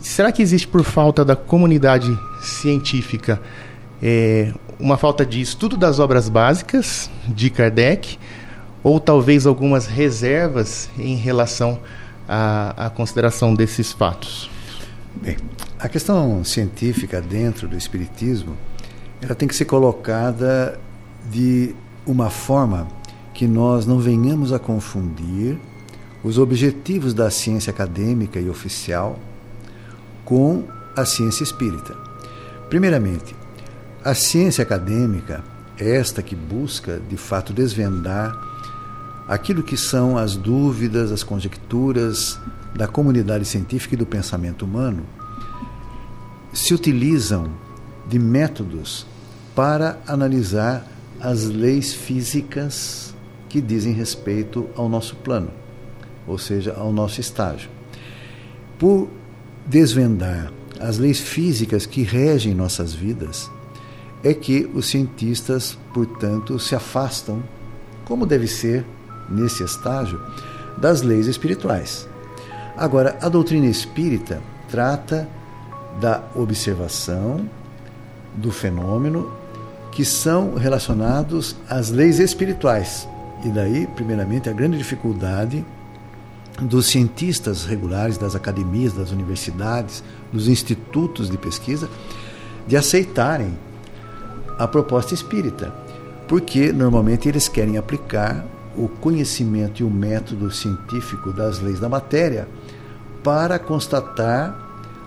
[0.02, 3.40] será que existe por falta da comunidade científica
[4.00, 8.18] é, uma falta de estudo das obras básicas de Kardec?
[8.82, 11.78] Ou talvez algumas reservas em relação
[12.28, 14.50] à, à consideração desses fatos?
[15.14, 15.36] Bem,
[15.78, 18.56] a questão científica dentro do espiritismo,
[19.20, 20.80] ela tem que ser colocada
[21.30, 21.74] de
[22.06, 22.88] uma forma
[23.34, 25.58] que nós não venhamos a confundir
[26.24, 29.18] os objetivos da ciência acadêmica e oficial
[30.24, 30.64] com
[30.96, 31.96] a ciência espírita.
[32.68, 33.34] Primeiramente,
[34.04, 35.44] a ciência acadêmica
[35.78, 38.51] esta que busca, de fato, desvendar
[39.26, 42.38] aquilo que são as dúvidas, as conjecturas
[42.74, 45.04] da comunidade científica e do pensamento humano,
[46.52, 47.50] se utilizam
[48.08, 49.06] de métodos
[49.54, 50.86] para analisar
[51.20, 53.14] as leis físicas
[53.48, 55.50] que dizem respeito ao nosso plano,
[56.26, 57.70] ou seja, ao nosso estágio.
[58.78, 59.08] Por
[59.66, 63.50] desvendar as leis físicas que regem nossas vidas,
[64.24, 67.42] é que os cientistas, portanto, se afastam,
[68.04, 68.84] como deve ser
[69.32, 70.20] nesse estágio,
[70.76, 72.08] das leis espirituais.
[72.76, 74.40] Agora, a doutrina espírita
[74.70, 75.28] trata
[76.00, 77.48] da observação
[78.34, 79.30] do fenômeno
[79.90, 83.06] que são relacionados às leis espirituais.
[83.44, 85.64] E daí, primeiramente, a grande dificuldade
[86.60, 91.88] dos cientistas regulares das academias, das universidades, dos institutos de pesquisa
[92.66, 93.56] de aceitarem
[94.58, 95.74] a proposta espírita,
[96.28, 98.44] porque normalmente eles querem aplicar
[98.76, 102.48] o conhecimento e o método científico das leis da matéria
[103.22, 104.58] para constatar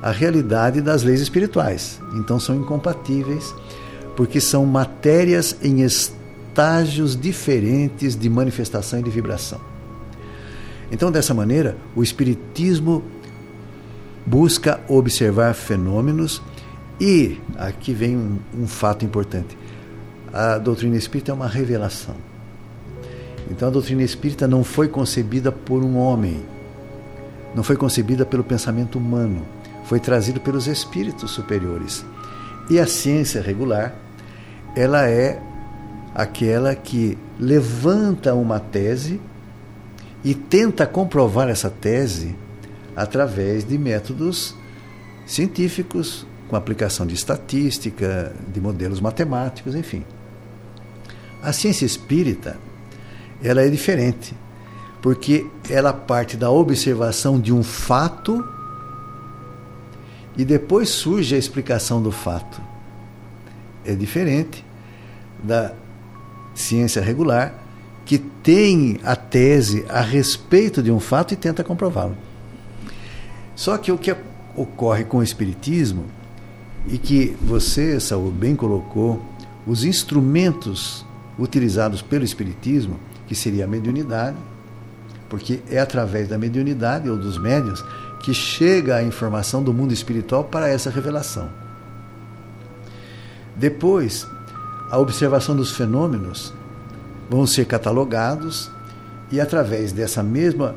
[0.01, 1.99] a realidade das leis espirituais.
[2.13, 3.54] Então são incompatíveis,
[4.15, 9.60] porque são matérias em estágios diferentes de manifestação e de vibração.
[10.91, 13.04] Então, dessa maneira, o Espiritismo
[14.25, 16.41] busca observar fenômenos
[16.99, 19.58] e, aqui vem um, um fato importante:
[20.32, 22.15] a doutrina espírita é uma revelação.
[23.50, 26.44] Então a doutrina espírita não foi concebida por um homem,
[27.54, 29.46] não foi concebida pelo pensamento humano,
[29.86, 32.06] foi trazido pelos espíritos superiores.
[32.70, 33.96] E a ciência regular,
[34.76, 35.40] ela é
[36.14, 39.22] aquela que levanta uma tese
[40.24, 42.36] e tenta comprovar essa tese
[42.96, 44.56] através de métodos
[45.26, 50.04] científicos, com aplicação de estatística, de modelos matemáticos, enfim.
[51.42, 52.58] A ciência espírita,
[53.43, 54.36] ela é diferente,
[55.02, 58.43] porque ela parte da observação de um fato
[60.38, 62.62] e depois surge a explicação do fato.
[63.86, 64.65] É diferente
[65.43, 65.74] da
[66.54, 67.54] ciência regular,
[68.06, 72.15] que tem a tese a respeito de um fato e tenta comprová-lo.
[73.56, 74.15] Só que o que
[74.56, 76.06] ocorre com o Espiritismo,
[76.88, 79.24] e que você, Saul, bem colocou,
[79.65, 81.06] os instrumentos
[81.38, 84.38] utilizados pelo Espiritismo, que seria a mediunidade,
[85.30, 87.84] porque é através da mediunidade ou dos médios
[88.22, 91.50] que chega a informação do mundo espiritual para essa revelação.
[93.56, 94.28] Depois,
[94.90, 96.54] a observação dos fenômenos
[97.30, 98.72] vão ser catalogados
[99.32, 100.76] e, através dessa mesma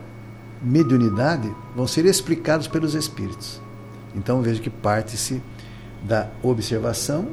[0.62, 3.60] mediunidade, vão ser explicados pelos espíritos.
[4.14, 5.42] Então, vejo que parte-se
[6.02, 7.28] da observação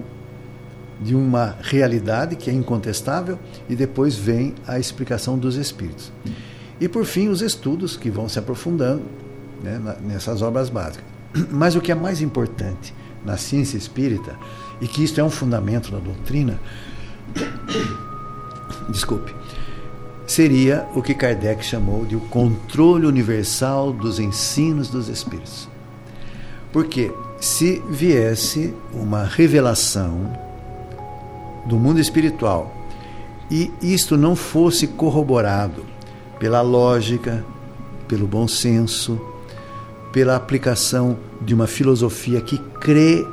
[1.01, 3.37] de uma realidade que é incontestável
[3.69, 6.11] e depois vem a explicação dos espíritos.
[6.79, 9.03] E, por fim, os estudos que vão se aprofundando
[9.63, 11.05] né, nessas obras básicas.
[11.51, 14.37] Mas o que é mais importante na ciência espírita
[14.79, 16.59] e que isto é um fundamento da doutrina,
[18.89, 19.33] desculpe,
[20.27, 25.69] seria o que Kardec chamou de o controle universal dos ensinos dos espíritos.
[26.71, 30.44] Porque se viesse uma revelação
[31.65, 32.75] do mundo espiritual
[33.49, 35.85] e isto não fosse corroborado
[36.39, 37.45] pela lógica,
[38.07, 39.19] pelo bom senso,
[40.11, 43.25] pela aplicação de uma filosofia que crê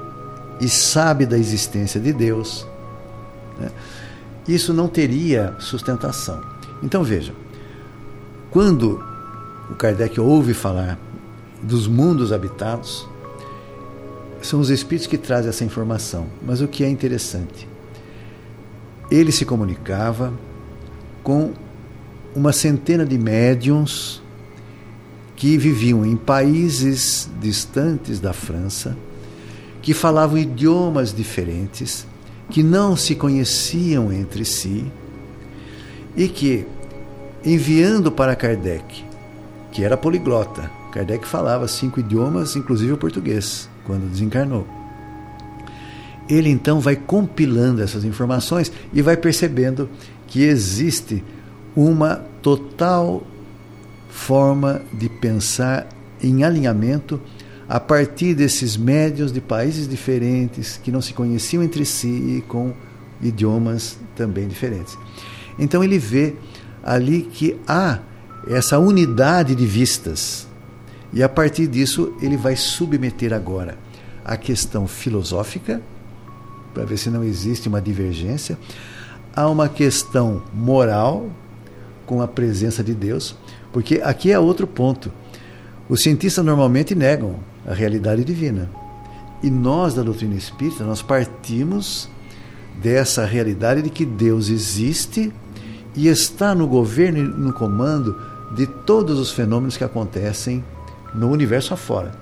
[0.60, 2.66] e sabe da existência de Deus,
[3.58, 3.70] né?
[4.46, 6.40] isso não teria sustentação.
[6.82, 7.34] Então vejam,
[8.50, 9.02] quando
[9.70, 10.98] o Kardec ouve falar
[11.62, 13.08] dos mundos habitados,
[14.42, 16.26] são os espíritos que trazem essa informação.
[16.44, 17.68] Mas o que é interessante,
[19.12, 20.32] ele se comunicava
[21.22, 21.52] com
[22.34, 24.22] uma centena de médiums
[25.36, 28.96] que viviam em países distantes da França
[29.82, 32.06] que falavam idiomas diferentes,
[32.48, 34.90] que não se conheciam entre si
[36.16, 36.64] e que,
[37.44, 39.04] enviando para Kardec,
[39.72, 44.81] que era poliglota, Kardec falava cinco idiomas, inclusive o português, quando desencarnou.
[46.32, 49.86] Ele então vai compilando essas informações e vai percebendo
[50.26, 51.22] que existe
[51.76, 53.22] uma total
[54.08, 55.86] forma de pensar
[56.22, 57.20] em alinhamento
[57.68, 62.72] a partir desses médios de países diferentes que não se conheciam entre si e com
[63.20, 64.96] idiomas também diferentes.
[65.58, 66.34] Então ele vê
[66.82, 67.98] ali que há
[68.48, 70.48] essa unidade de vistas
[71.12, 73.76] e a partir disso ele vai submeter agora
[74.24, 75.82] a questão filosófica
[76.72, 78.58] para ver se não existe uma divergência,
[79.34, 81.30] a uma questão moral
[82.06, 83.36] com a presença de Deus,
[83.72, 85.10] porque aqui é outro ponto.
[85.88, 88.70] Os cientistas normalmente negam a realidade divina.
[89.42, 92.08] E nós, da doutrina espírita, nós partimos
[92.80, 95.32] dessa realidade de que Deus existe
[95.94, 98.16] e está no governo e no comando
[98.54, 100.64] de todos os fenômenos que acontecem
[101.14, 102.12] no universo afora.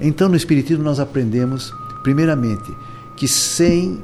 [0.00, 2.70] Então, no Espiritismo, nós aprendemos, primeiramente,
[3.16, 4.02] que sem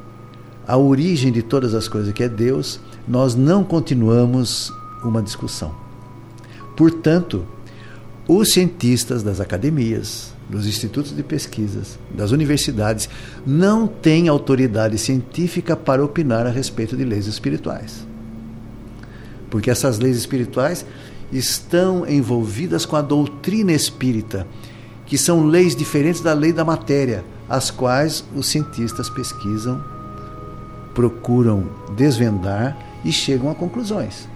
[0.66, 4.72] a origem de todas as coisas, que é Deus, nós não continuamos
[5.04, 5.74] uma discussão.
[6.76, 7.46] Portanto,
[8.26, 13.08] os cientistas das academias, dos institutos de pesquisas, das universidades,
[13.46, 18.06] não têm autoridade científica para opinar a respeito de leis espirituais.
[19.50, 20.86] Porque essas leis espirituais
[21.32, 24.46] estão envolvidas com a doutrina espírita,
[25.12, 29.78] que são leis diferentes da lei da matéria, as quais os cientistas pesquisam,
[30.94, 34.26] procuram desvendar e chegam a conclusões.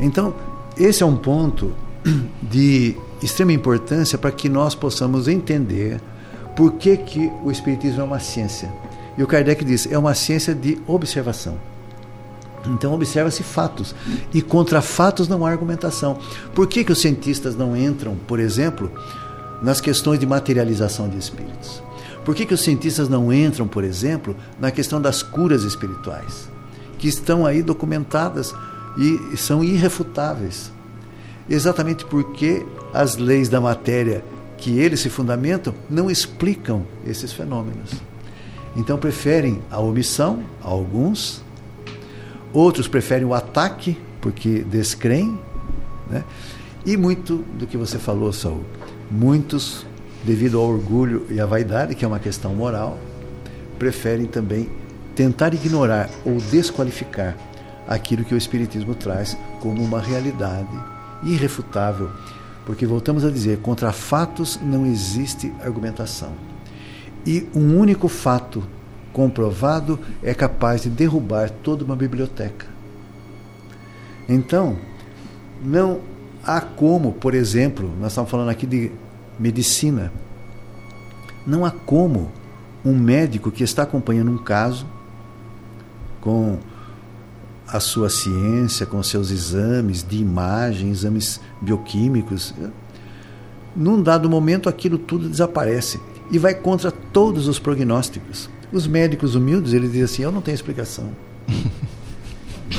[0.00, 0.34] Então,
[0.76, 1.72] esse é um ponto
[2.42, 6.00] de extrema importância para que nós possamos entender
[6.56, 8.68] por que, que o Espiritismo é uma ciência.
[9.16, 11.56] E o Kardec diz: é uma ciência de observação.
[12.66, 13.94] Então observa-se fatos.
[14.34, 16.18] E contra fatos não há argumentação.
[16.52, 18.90] Por que, que os cientistas não entram, por exemplo,
[19.62, 21.82] nas questões de materialização de espíritos?
[22.24, 26.48] Por que, que os cientistas não entram, por exemplo, na questão das curas espirituais?
[26.98, 28.54] Que estão aí documentadas
[28.98, 30.70] e são irrefutáveis
[31.50, 34.24] exatamente porque as leis da matéria
[34.56, 37.90] que eles se fundamentam não explicam esses fenômenos.
[38.76, 41.42] Então preferem a omissão, a alguns,
[42.52, 45.36] outros preferem o ataque porque descreem,
[46.08, 46.22] né?
[46.86, 48.64] E muito do que você falou, Saul,
[49.10, 49.86] muitos,
[50.24, 52.98] devido ao orgulho e à vaidade, que é uma questão moral,
[53.78, 54.68] preferem também
[55.14, 57.36] tentar ignorar ou desqualificar
[57.88, 60.68] aquilo que o Espiritismo traz como uma realidade
[61.24, 62.10] irrefutável.
[62.64, 66.32] Porque voltamos a dizer, contra fatos não existe argumentação.
[67.26, 68.62] E um único fato
[69.12, 72.66] comprovado é capaz de derrubar toda uma biblioteca.
[74.28, 74.78] Então,
[75.62, 76.00] não
[76.44, 78.90] há como, por exemplo, nós estamos falando aqui de
[79.38, 80.12] medicina,
[81.46, 82.30] não há como
[82.84, 84.86] um médico que está acompanhando um caso
[86.20, 86.58] com
[87.66, 92.54] a sua ciência, com seus exames de imagem, exames bioquímicos,
[93.74, 98.50] num dado momento aquilo tudo desaparece e vai contra todos os prognósticos.
[98.72, 101.10] Os médicos humildes, eles dizem assim: eu não tenho explicação.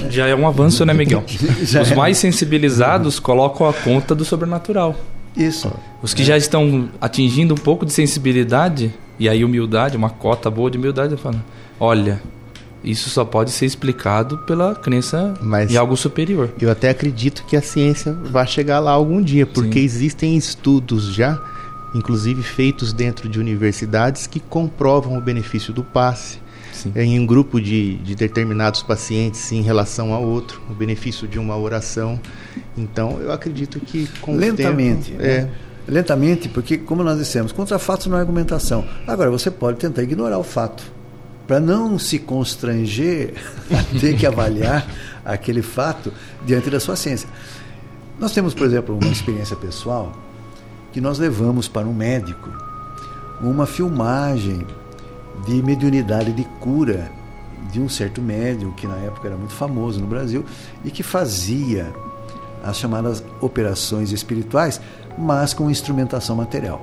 [0.09, 1.23] Já é um avanço, né, Miguel?
[1.81, 4.95] Os mais sensibilizados colocam a conta do sobrenatural.
[5.35, 5.71] Isso.
[6.01, 6.25] Os que é.
[6.25, 11.15] já estão atingindo um pouco de sensibilidade, e aí humildade, uma cota boa de humildade,
[11.17, 11.41] falam:
[11.79, 12.21] olha,
[12.83, 16.49] isso só pode ser explicado pela crença Mas em algo superior.
[16.59, 19.85] Eu até acredito que a ciência vai chegar lá algum dia, porque Sim.
[19.85, 21.39] existem estudos já
[21.93, 26.39] inclusive feitos dentro de universidades que comprovam o benefício do passe
[26.81, 26.91] Sim.
[26.95, 31.55] em um grupo de, de determinados pacientes em relação a outro, o benefício de uma
[31.55, 32.19] oração.
[32.77, 35.47] Então, eu acredito que com lentamente, tempo, é,
[35.87, 38.83] lentamente, porque como nós dissemos, contra fatos não é argumentação.
[39.05, 40.83] Agora você pode tentar ignorar o fato
[41.47, 43.33] para não se constranger
[43.69, 44.87] a ter que avaliar
[45.23, 46.11] aquele fato
[46.45, 47.29] diante da sua ciência.
[48.19, 50.11] Nós temos, por exemplo, uma experiência pessoal
[50.91, 52.49] que nós levamos para um médico
[53.41, 54.65] uma filmagem
[55.45, 57.11] de mediunidade de cura
[57.71, 60.43] de um certo médium que na época era muito famoso no Brasil
[60.83, 61.93] e que fazia
[62.63, 64.79] as chamadas operações espirituais,
[65.17, 66.81] mas com instrumentação material.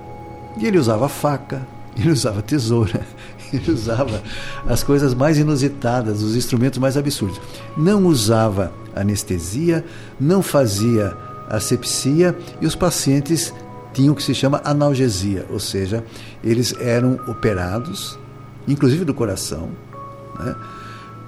[0.57, 3.01] E ele usava faca, ele usava tesoura,
[3.53, 4.23] ele usava
[4.67, 7.41] as coisas mais inusitadas, os instrumentos mais absurdos.
[7.77, 9.85] Não usava anestesia,
[10.19, 11.17] não fazia
[11.49, 13.55] asepsia e os pacientes
[13.93, 16.05] tinham o que se chama analgesia, ou seja,
[16.45, 18.19] eles eram operados,
[18.73, 19.71] inclusive do coração,
[20.39, 20.55] né,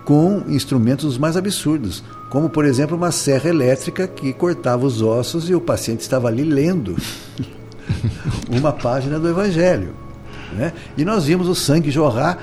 [0.05, 5.55] com instrumentos mais absurdos, como por exemplo uma serra elétrica que cortava os ossos e
[5.55, 6.97] o paciente estava ali lendo
[8.51, 9.95] uma página do Evangelho.
[10.53, 10.72] Né?
[10.97, 12.38] E nós vimos o sangue jorrar,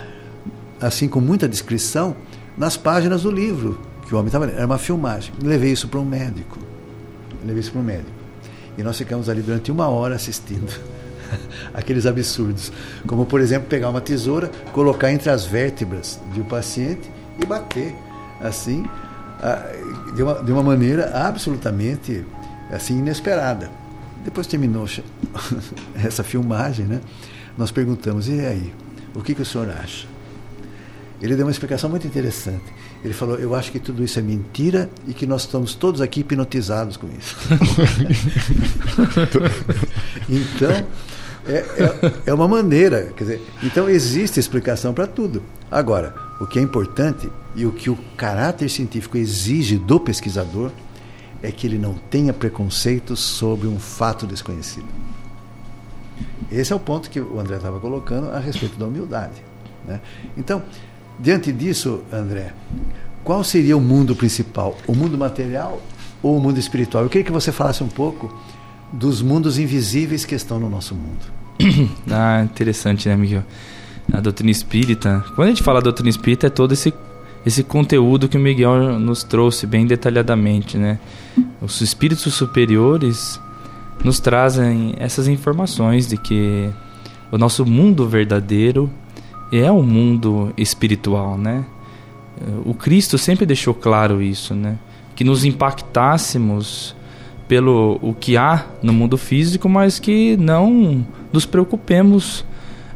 [0.79, 2.15] assim com muita descrição,
[2.57, 4.57] nas páginas do livro que o homem estava lendo.
[4.57, 5.33] Era uma filmagem.
[5.43, 6.57] Levei isso para um médico.
[7.45, 8.11] Levei isso para um médico.
[8.77, 10.71] E nós ficamos ali durante uma hora assistindo
[11.73, 12.71] aqueles absurdos.
[13.05, 17.09] Como, por exemplo, pegar uma tesoura, colocar entre as vértebras de um paciente
[17.41, 17.95] e bater,
[18.41, 18.85] assim,
[20.15, 22.25] de uma, de uma maneira absolutamente
[22.71, 23.69] assim inesperada.
[24.23, 24.87] Depois terminou
[26.03, 26.99] essa filmagem, né?
[27.57, 28.73] Nós perguntamos, e aí,
[29.15, 30.05] o que, que o senhor acha?
[31.21, 32.65] Ele deu uma explicação muito interessante.
[33.03, 36.19] Ele falou: Eu acho que tudo isso é mentira e que nós estamos todos aqui
[36.19, 37.35] hipnotizados com isso.
[40.29, 40.85] então,
[41.47, 43.13] é, é, é, uma maneira.
[43.15, 45.43] Quer dizer, então, existe explicação para tudo.
[45.69, 50.71] Agora, o que é importante e o que o caráter científico exige do pesquisador
[51.41, 54.87] é que ele não tenha preconceitos sobre um fato desconhecido.
[56.51, 59.43] Esse é o ponto que o André estava colocando a respeito da humildade.
[59.85, 59.99] Né?
[60.37, 60.63] Então,
[61.19, 62.53] Diante disso, André,
[63.23, 64.77] qual seria o mundo principal?
[64.85, 65.81] O mundo material
[66.21, 67.03] ou o mundo espiritual?
[67.03, 68.31] Eu queria que você falasse um pouco
[68.93, 71.36] dos mundos invisíveis que estão no nosso mundo.
[72.11, 73.43] ah, interessante, né, Miguel?
[74.11, 75.23] A doutrina espírita.
[75.35, 76.93] Quando a gente fala doutrina espírita, é todo esse,
[77.45, 80.99] esse conteúdo que o Miguel nos trouxe bem detalhadamente, né?
[81.61, 83.39] Os espíritos superiores
[84.03, 86.69] nos trazem essas informações de que
[87.31, 88.89] o nosso mundo verdadeiro
[89.51, 91.65] é o um mundo espiritual, né?
[92.65, 94.77] O Cristo sempre deixou claro isso, né?
[95.15, 96.95] Que nos impactássemos
[97.47, 102.45] pelo o que há no mundo físico, mas que não nos preocupemos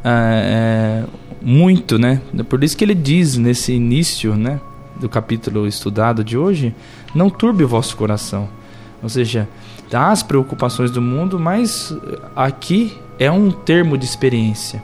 [0.04, 1.04] é,
[1.40, 2.20] muito, né?
[2.48, 4.60] Por isso que ele diz nesse início, né,
[5.00, 6.74] do capítulo estudado de hoje,
[7.14, 8.48] não turbe o vosso coração.
[9.02, 9.48] Ou seja,
[9.92, 11.94] há as preocupações do mundo, mas
[12.36, 14.82] aqui é um termo de experiência.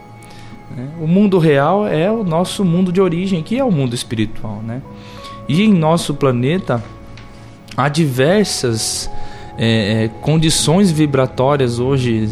[0.77, 0.89] Né?
[1.01, 4.63] O mundo real é o nosso mundo de origem, que é o mundo espiritual.
[4.67, 4.83] Né?
[5.49, 6.83] E em nosso planeta
[7.77, 9.09] há diversas
[9.59, 12.29] é, é, condições vibratórias hoje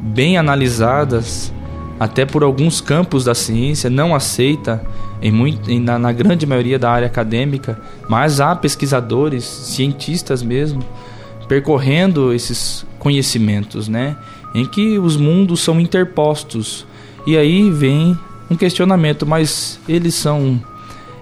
[0.00, 1.52] bem analisadas
[1.98, 4.80] até por alguns campos da ciência, não aceita
[5.20, 10.80] em muito, em, na, na grande maioria da área acadêmica, mas há pesquisadores, cientistas mesmo,
[11.48, 14.16] percorrendo esses conhecimentos, né?
[14.54, 16.86] Em que os mundos são interpostos.
[17.26, 18.16] E aí vem
[18.48, 20.62] um questionamento, mas eles são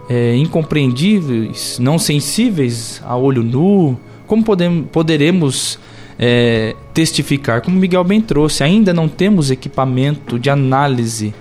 [0.08, 3.98] é, incompreendíveis, não sensíveis a olho nu?
[4.26, 5.78] Como podemos, poderemos
[6.18, 7.62] é, testificar?
[7.62, 11.34] Como Miguel bem trouxe, ainda não temos equipamento de análise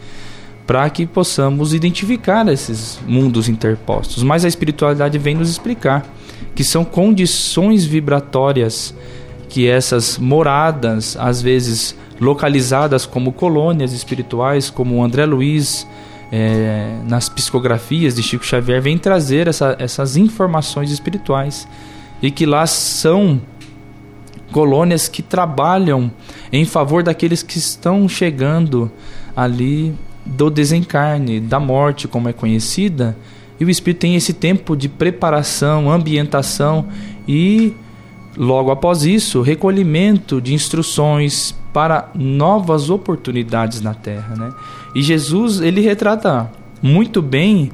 [0.65, 4.23] para que possamos identificar esses mundos interpostos.
[4.23, 6.05] Mas a espiritualidade vem nos explicar
[6.55, 8.93] que são condições vibratórias
[9.47, 15.85] que essas moradas, às vezes localizadas como colônias espirituais, como André Luiz
[16.31, 21.67] é, nas psicografias de Chico Xavier, vem trazer essa, essas informações espirituais
[22.21, 23.41] e que lá são
[24.51, 26.11] colônias que trabalham
[26.51, 28.91] em favor daqueles que estão chegando
[29.35, 29.93] ali
[30.25, 33.17] do desencarne, da morte, como é conhecida,
[33.59, 36.87] e o espírito tem esse tempo de preparação, ambientação
[37.27, 37.73] e
[38.35, 44.53] logo após isso, recolhimento de instruções para novas oportunidades na terra, né?
[44.93, 46.49] E Jesus, ele retrata
[46.81, 47.71] muito bem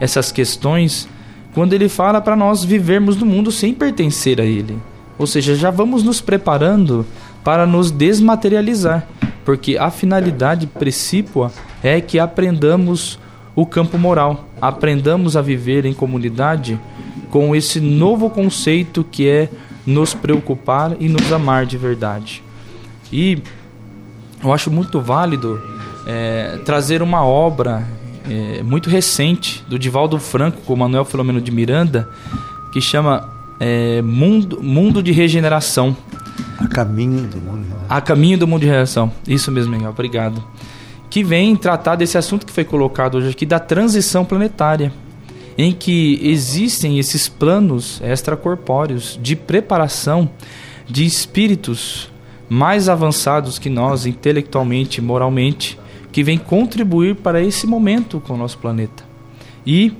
[0.00, 1.08] essas questões
[1.54, 4.78] quando ele fala para nós vivermos no mundo sem pertencer a ele.
[5.18, 7.06] Ou seja, já vamos nos preparando
[7.44, 9.06] para nos desmaterializar,
[9.44, 13.18] porque a finalidade precípua é que aprendamos
[13.54, 16.80] o campo moral, aprendamos a viver em comunidade
[17.30, 19.48] com esse novo conceito que é
[19.86, 22.42] nos preocupar e nos amar de verdade.
[23.12, 23.42] E
[24.42, 25.60] eu acho muito válido
[26.06, 27.86] é, trazer uma obra
[28.28, 32.08] é, muito recente do Divaldo Franco com Manuel Filomeno de Miranda
[32.72, 33.28] que chama
[33.60, 35.96] é, Mundo, Mundo de Regeneração.
[36.58, 37.66] A caminho do mundo.
[37.88, 39.12] A caminho do mundo de regeneração.
[39.26, 39.90] Isso mesmo, Miguel.
[39.90, 40.42] Obrigado
[41.12, 44.90] que vem tratar desse assunto que foi colocado hoje aqui, da transição planetária,
[45.58, 50.30] em que existem esses planos extracorpóreos de preparação
[50.88, 52.10] de espíritos
[52.48, 55.78] mais avançados que nós, intelectualmente e moralmente,
[56.12, 59.02] que vêm contribuir para esse momento com o nosso planeta.
[59.66, 59.96] E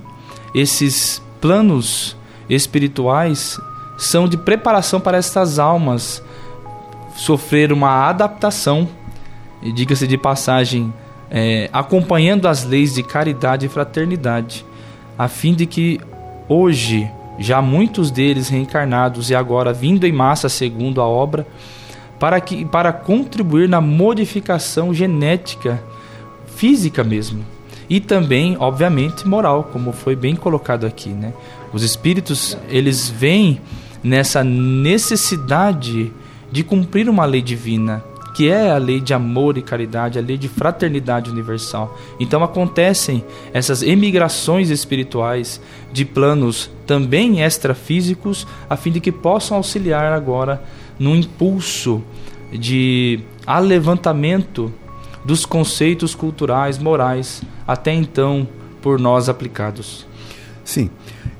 [0.53, 2.15] esses planos
[2.47, 3.59] espirituais
[3.97, 6.23] são de preparação para estas almas
[7.15, 8.87] sofrer uma adaptação,
[9.61, 10.93] e diga-se de passagem,
[11.29, 14.65] é, acompanhando as leis de caridade e fraternidade,
[15.17, 15.99] a fim de que
[16.47, 17.09] hoje,
[17.39, 21.47] já muitos deles reencarnados e agora vindo em massa segundo a obra,
[22.19, 25.81] para, que, para contribuir na modificação genética,
[26.55, 27.45] física mesmo,
[27.89, 31.33] e também, obviamente, moral, como foi bem colocado aqui, né?
[31.73, 33.59] Os espíritos, eles vêm
[34.03, 36.11] nessa necessidade
[36.51, 40.37] de cumprir uma lei divina, que é a lei de amor e caridade, a lei
[40.37, 41.97] de fraternidade universal.
[42.19, 43.23] Então acontecem
[43.53, 50.63] essas emigrações espirituais de planos também extrafísicos, a fim de que possam auxiliar agora
[50.97, 52.03] no impulso
[52.51, 54.73] de alevantamento
[55.25, 58.47] dos conceitos culturais, morais, até então
[58.81, 60.05] por nós aplicados.
[60.63, 60.89] Sim,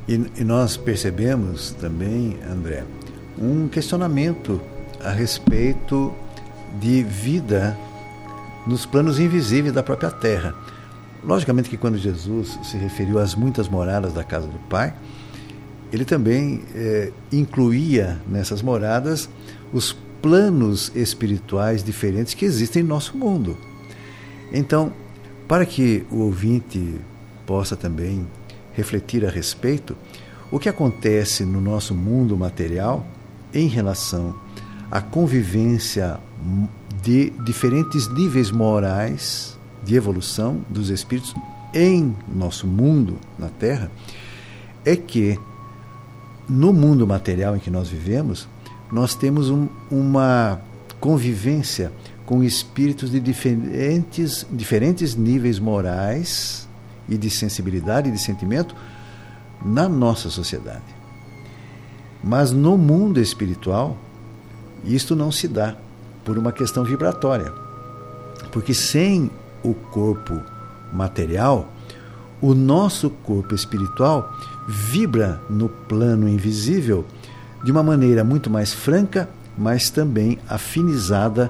[0.07, 2.83] e, e nós percebemos também, André,
[3.37, 4.61] um questionamento
[5.03, 6.13] a respeito
[6.79, 7.77] de vida
[8.65, 10.55] nos planos invisíveis da própria terra.
[11.23, 14.93] Logicamente que quando Jesus se referiu às muitas moradas da casa do Pai,
[15.91, 19.29] ele também é, incluía nessas moradas
[19.71, 23.57] os planos espirituais diferentes que existem em nosso mundo.
[24.51, 24.91] Então,
[25.47, 26.99] para que o ouvinte
[27.45, 28.25] possa também
[28.73, 29.95] refletir a respeito,
[30.51, 33.05] o que acontece no nosso mundo material
[33.53, 34.35] em relação
[34.91, 36.19] à convivência
[37.01, 41.35] de diferentes níveis morais de evolução dos espíritos
[41.73, 43.91] em nosso mundo, na Terra,
[44.85, 45.39] é que
[46.47, 48.47] no mundo material em que nós vivemos,
[48.91, 50.61] nós temos um, uma
[50.99, 51.91] convivência
[52.25, 56.67] com espíritos de diferentes, diferentes níveis morais
[57.07, 58.75] e de sensibilidade e de sentimento
[59.63, 60.83] na nossa sociedade.
[62.23, 63.97] Mas no mundo espiritual,
[64.85, 65.75] isto não se dá
[66.23, 67.51] por uma questão vibratória.
[68.51, 69.29] Porque sem
[69.61, 70.41] o corpo
[70.91, 71.71] material,
[72.41, 74.31] o nosso corpo espiritual
[74.67, 77.05] vibra no plano invisível
[77.63, 81.49] de uma maneira muito mais franca, mas também afinizada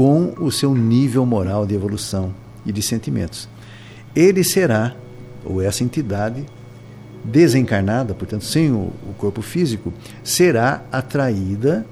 [0.00, 2.34] com o seu nível moral de evolução
[2.64, 3.46] e de sentimentos.
[4.16, 4.94] Ele será,
[5.44, 6.46] ou essa entidade,
[7.22, 9.92] desencarnada, portanto, sem o, corpo físico,
[10.24, 11.84] será atraída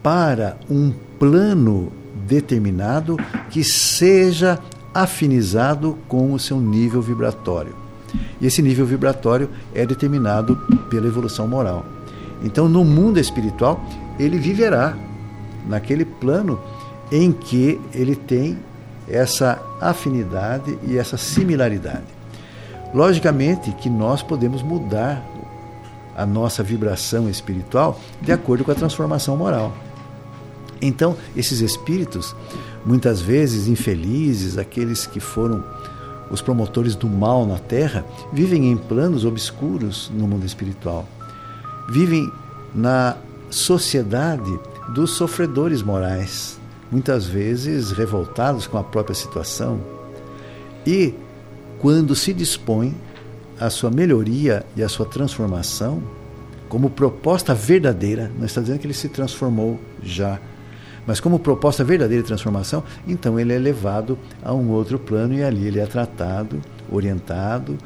[0.00, 1.92] para um plano
[2.24, 3.16] determinado
[3.50, 4.56] que seja
[4.94, 7.74] afinizado com o seu nível vibratório.
[8.40, 10.54] E esse nível vibratório é determinado
[10.88, 11.84] pela evolução moral.
[12.44, 13.84] Então, no mundo espiritual,
[14.20, 14.96] ele viverá
[15.68, 16.60] naquele plano
[17.10, 18.58] em que ele tem
[19.08, 22.04] essa afinidade e essa similaridade.
[22.94, 25.24] Logicamente que nós podemos mudar
[26.16, 29.72] a nossa vibração espiritual de acordo com a transformação moral.
[30.82, 32.34] Então, esses espíritos,
[32.84, 35.62] muitas vezes infelizes, aqueles que foram
[36.30, 41.06] os promotores do mal na Terra, vivem em planos obscuros no mundo espiritual.
[41.88, 42.30] Vivem
[42.74, 43.16] na
[43.50, 44.58] sociedade
[44.94, 46.59] dos sofredores morais,
[46.90, 49.80] muitas vezes revoltados com a própria situação.
[50.86, 51.14] E
[51.78, 52.94] quando se dispõe
[53.58, 56.02] a sua melhoria e a sua transformação,
[56.68, 60.40] como proposta verdadeira, não está dizendo que ele se transformou já,
[61.06, 65.42] mas como proposta verdadeira de transformação, então ele é levado a um outro plano e
[65.42, 66.60] ali ele é tratado,
[66.90, 67.76] orientado,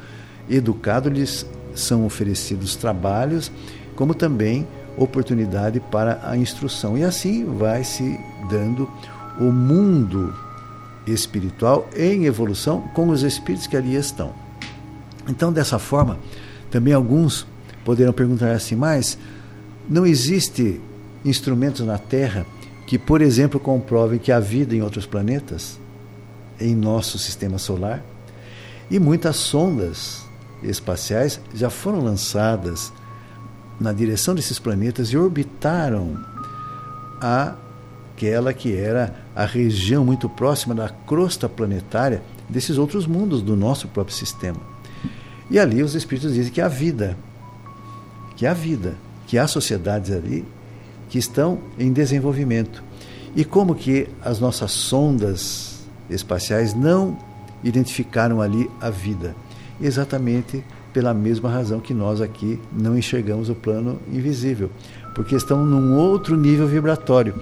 [0.49, 3.51] educado, lhes são oferecidos trabalhos,
[3.95, 6.97] como também oportunidade para a instrução.
[6.97, 8.19] E assim vai se
[8.49, 8.89] dando
[9.39, 10.33] o mundo
[11.05, 14.33] espiritual em evolução com os espíritos que ali estão.
[15.27, 16.17] Então, dessa forma,
[16.69, 17.45] também alguns
[17.83, 19.17] poderão perguntar assim: mas
[19.87, 20.81] não existe
[21.23, 22.45] instrumentos na Terra
[22.87, 25.79] que, por exemplo, comprovem que há vida em outros planetas,
[26.59, 28.03] em nosso sistema solar?
[28.89, 30.23] E muitas sondas
[30.61, 32.93] espaciais já foram lançadas
[33.79, 36.17] na direção desses planetas e orbitaram
[37.19, 43.87] aquela que era a região muito próxima da crosta planetária desses outros mundos do nosso
[43.87, 44.59] próprio sistema.
[45.49, 47.17] E ali os espíritos dizem que há vida,
[48.35, 48.95] que há vida,
[49.27, 50.45] que há sociedades ali
[51.09, 52.83] que estão em desenvolvimento.
[53.35, 57.17] E como que as nossas sondas espaciais não
[57.63, 59.35] identificaram ali a vida?
[59.79, 60.63] Exatamente
[60.95, 64.71] pela mesma razão que nós aqui não enxergamos o plano invisível,
[65.13, 67.35] porque estão num outro nível vibratório.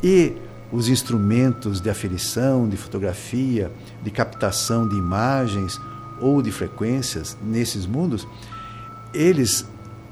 [0.00, 0.34] E
[0.70, 3.68] os instrumentos de aferição, de fotografia,
[4.00, 5.80] de captação de imagens
[6.20, 8.28] ou de frequências nesses mundos,
[9.12, 9.66] eles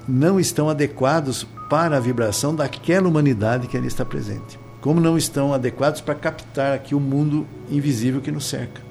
[0.09, 4.59] não estão adequados para a vibração daquela humanidade que ali está presente.
[4.81, 8.83] Como não estão adequados para captar aqui o mundo invisível que nos cerca.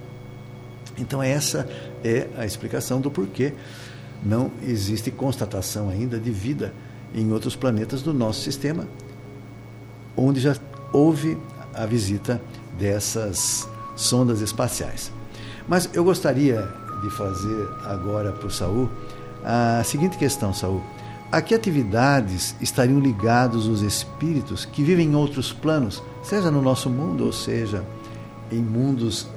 [0.98, 1.68] Então, essa
[2.06, 3.54] é a explicação do porquê
[4.28, 6.74] não existe constatação ainda de vida
[7.16, 8.88] em outros planetas do nosso sistema,
[10.16, 10.56] onde já
[10.92, 11.38] houve
[11.74, 12.42] a visita
[12.78, 15.12] dessas sondas espaciais.
[15.68, 16.68] Mas eu gostaria
[17.02, 18.90] de fazer agora para o Saul
[19.44, 20.82] a seguinte questão, Saul.
[21.32, 26.90] A que atividades estariam ligados os espíritos que vivem em outros planos, seja no nosso
[26.90, 27.84] mundo ou seja
[28.52, 29.28] em mundos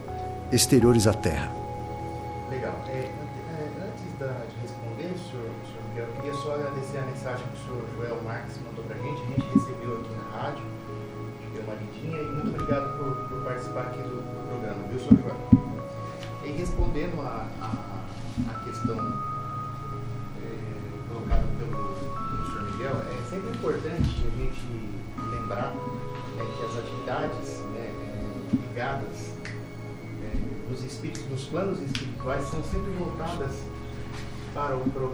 [0.53, 1.59] exteriores à Terra?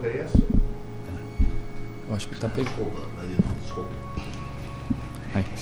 [0.07, 0.43] Para o progresso.
[2.09, 2.91] Eu acho que está pegou.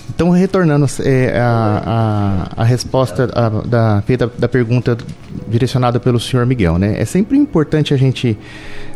[0.09, 4.97] Então, retornando é, a, a, a, resposta a, da, feita da pergunta
[5.45, 6.95] direcionada pelo senhor Miguel, né?
[6.97, 8.37] É sempre importante a gente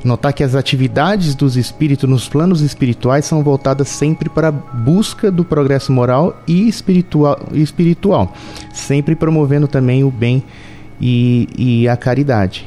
[0.02, 5.30] notar que as atividades dos espíritos nos planos espirituais são voltadas sempre para a busca
[5.30, 8.34] do progresso moral e espiritual, espiritual
[8.72, 10.42] sempre promovendo também o bem
[11.02, 12.66] e, e a caridade.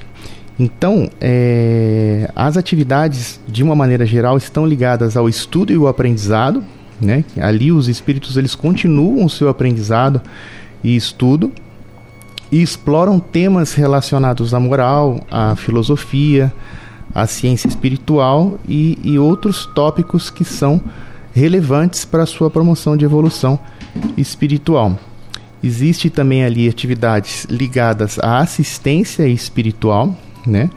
[0.59, 6.62] Então, é, as atividades, de uma maneira geral, estão ligadas ao estudo e ao aprendizado.
[7.00, 7.24] Né?
[7.40, 10.20] Ali os espíritos eles continuam o seu aprendizado
[10.84, 11.53] e estudo
[12.50, 16.53] e exploram temas relacionados à moral, à filosofia,
[17.14, 20.80] à ciência espiritual e, e outros tópicos que são
[21.34, 23.59] relevantes para a sua promoção de evolução
[24.18, 24.98] espiritual.
[25.64, 30.14] Existe também ali atividades ligadas à assistência espiritual,
[30.47, 30.70] né?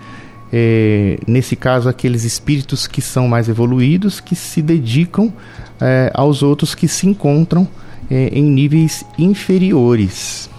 [0.54, 5.34] É, nesse caso, aqueles espíritos que são mais evoluídos, que se dedicam
[5.82, 7.68] é, aos outros que se encontram
[8.10, 10.50] é, em níveis inferiores.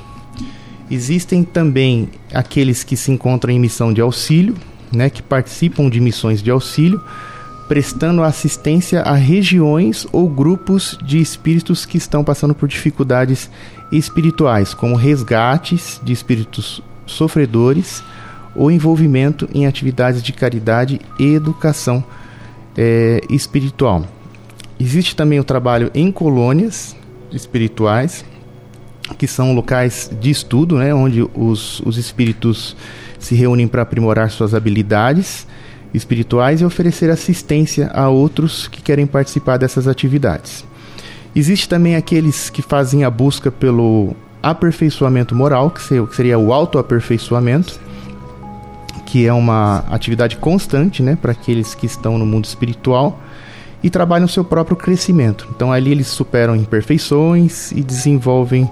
[0.90, 4.54] Existem também aqueles que se encontram em missão de auxílio,
[4.92, 7.02] né, que participam de missões de auxílio,
[7.66, 13.50] prestando assistência a regiões ou grupos de espíritos que estão passando por dificuldades
[13.90, 18.02] espirituais, como resgates de espíritos sofredores
[18.56, 22.02] ou envolvimento em atividades de caridade e educação
[22.76, 24.06] é, espiritual.
[24.78, 26.94] Existe também o trabalho em colônias
[27.32, 28.24] espirituais,
[29.18, 32.76] que são locais de estudo, né, onde os, os espíritos
[33.18, 35.46] se reúnem para aprimorar suas habilidades
[35.94, 40.64] espirituais e oferecer assistência a outros que querem participar dessas atividades.
[41.34, 45.82] Existe também aqueles que fazem a busca pelo aperfeiçoamento moral, que
[46.14, 47.80] seria o autoaperfeiçoamento,
[49.04, 53.20] que é uma atividade constante né, para aqueles que estão no mundo espiritual
[53.82, 55.46] e trabalham o seu próprio crescimento.
[55.54, 58.68] Então ali eles superam imperfeições e desenvolvem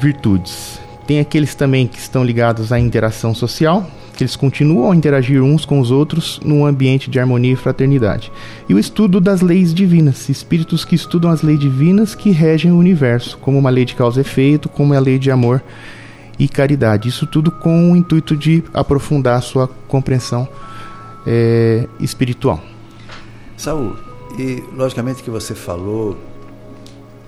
[0.00, 0.80] virtudes.
[1.06, 5.64] Tem aqueles também que estão ligados à interação social, que eles continuam a interagir uns
[5.64, 8.30] com os outros num ambiente de harmonia e fraternidade.
[8.68, 12.78] E o estudo das leis divinas, espíritos que estudam as leis divinas que regem o
[12.78, 15.62] universo, como uma lei de causa e efeito, como a lei de amor
[16.40, 17.06] e caridade.
[17.06, 20.48] Isso tudo com o intuito de aprofundar a sua compreensão
[21.26, 22.64] é, espiritual.
[23.58, 23.94] Saul,
[24.38, 26.16] e logicamente que você falou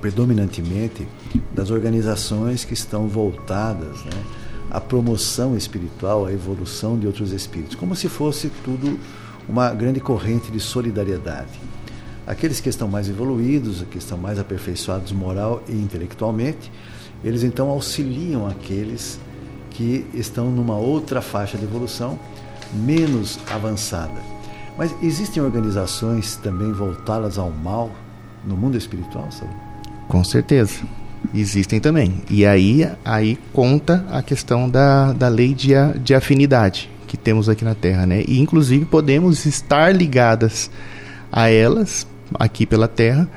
[0.00, 1.06] predominantemente
[1.52, 4.24] das organizações que estão voltadas né,
[4.70, 8.98] à promoção espiritual, à evolução de outros espíritos, como se fosse tudo
[9.46, 11.60] uma grande corrente de solidariedade.
[12.26, 16.70] Aqueles que estão mais evoluídos, que estão mais aperfeiçoados moral e intelectualmente,
[17.24, 19.18] eles então auxiliam aqueles
[19.70, 22.18] que estão numa outra faixa de evolução
[22.72, 24.20] menos avançada.
[24.76, 27.90] Mas existem organizações também voltadas ao mal
[28.44, 29.52] no mundo espiritual, sabe?
[30.08, 30.80] Com certeza.
[31.34, 32.22] Existem também.
[32.28, 37.64] E aí, aí conta a questão da, da lei de, de afinidade que temos aqui
[37.64, 38.24] na Terra, né?
[38.26, 40.70] E inclusive podemos estar ligadas
[41.30, 43.28] a elas aqui pela Terra,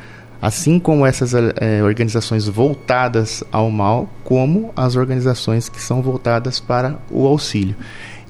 [0.45, 6.99] assim como essas é, organizações voltadas ao mal, como as organizações que são voltadas para
[7.09, 7.75] o auxílio.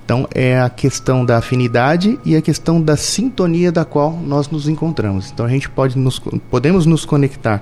[0.05, 4.70] Então é a questão da afinidade e a questão da sintonia da qual nós nos
[4.70, 5.30] encontramos.
[5.30, 6.18] Então a gente pode nos,
[6.49, 7.61] podemos nos conectar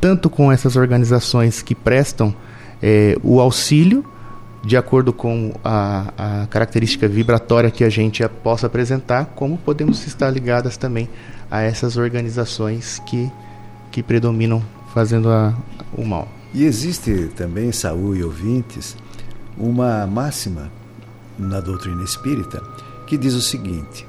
[0.00, 2.34] tanto com essas organizações que prestam
[2.82, 4.02] é, o auxílio
[4.64, 10.30] de acordo com a, a, característica vibratória que a gente possa apresentar, como podemos estar
[10.30, 11.06] ligadas também
[11.50, 13.30] a essas organizações que,
[13.94, 14.60] que predominam
[14.92, 15.54] fazendo a,
[15.96, 16.26] o mal.
[16.52, 18.96] E existe também, Saúl e ouvintes,
[19.56, 20.68] uma máxima
[21.38, 22.60] na doutrina espírita
[23.06, 24.04] que diz o seguinte: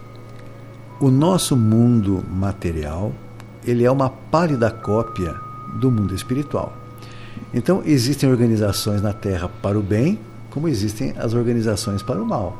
[0.99, 3.13] o nosso mundo material
[3.63, 5.35] ele é uma pálida cópia
[5.79, 6.75] do mundo espiritual.
[7.53, 10.17] Então existem organizações na Terra para o bem,
[10.49, 12.57] como existem as organizações para o mal,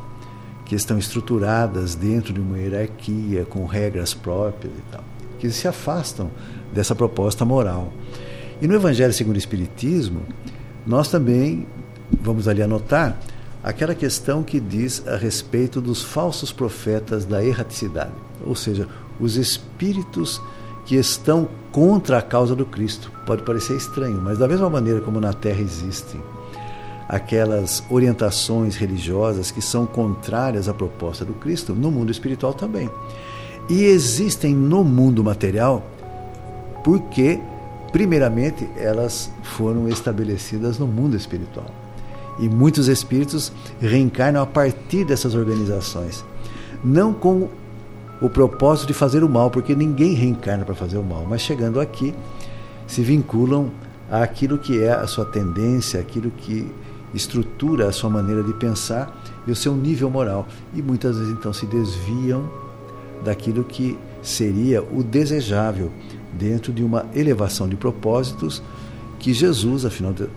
[0.64, 5.04] que estão estruturadas dentro de uma hierarquia com regras próprias e tal,
[5.40, 6.30] que se afastam
[6.76, 7.92] dessa proposta moral.
[8.62, 10.22] E no Evangelho segundo o Espiritismo,
[10.86, 11.66] nós também
[12.22, 13.18] vamos ali anotar
[13.64, 18.12] aquela questão que diz a respeito dos falsos profetas da erraticidade,
[18.46, 18.88] ou seja,
[19.20, 20.40] os espíritos
[20.86, 23.12] que estão contra a causa do Cristo.
[23.26, 26.22] Pode parecer estranho, mas da mesma maneira como na Terra existem
[27.08, 32.90] aquelas orientações religiosas que são contrárias à proposta do Cristo, no mundo espiritual também.
[33.70, 35.84] E existem no mundo material
[36.86, 37.40] porque,
[37.92, 41.66] primeiramente, elas foram estabelecidas no mundo espiritual.
[42.38, 46.24] E muitos espíritos reencarnam a partir dessas organizações.
[46.84, 47.50] Não com
[48.22, 51.80] o propósito de fazer o mal, porque ninguém reencarna para fazer o mal, mas chegando
[51.82, 52.14] aqui,
[52.86, 53.72] se vinculam
[54.12, 56.72] àquilo que é a sua tendência, aquilo que
[57.16, 60.48] estrutura a sua maneira de pensar e o seu nível moral.
[60.72, 62.48] E muitas vezes então se desviam
[63.24, 65.92] daquilo que seria o desejável
[66.38, 68.62] dentro de uma elevação de propósitos
[69.20, 70.28] que Jesus, afinal de,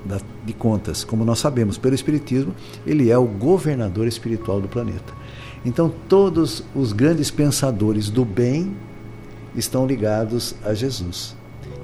[0.47, 2.55] de contas, como nós sabemos pelo Espiritismo,
[2.87, 5.13] ele é o governador espiritual do planeta.
[5.65, 8.75] Então, todos os grandes pensadores do bem
[9.55, 11.37] estão ligados a Jesus,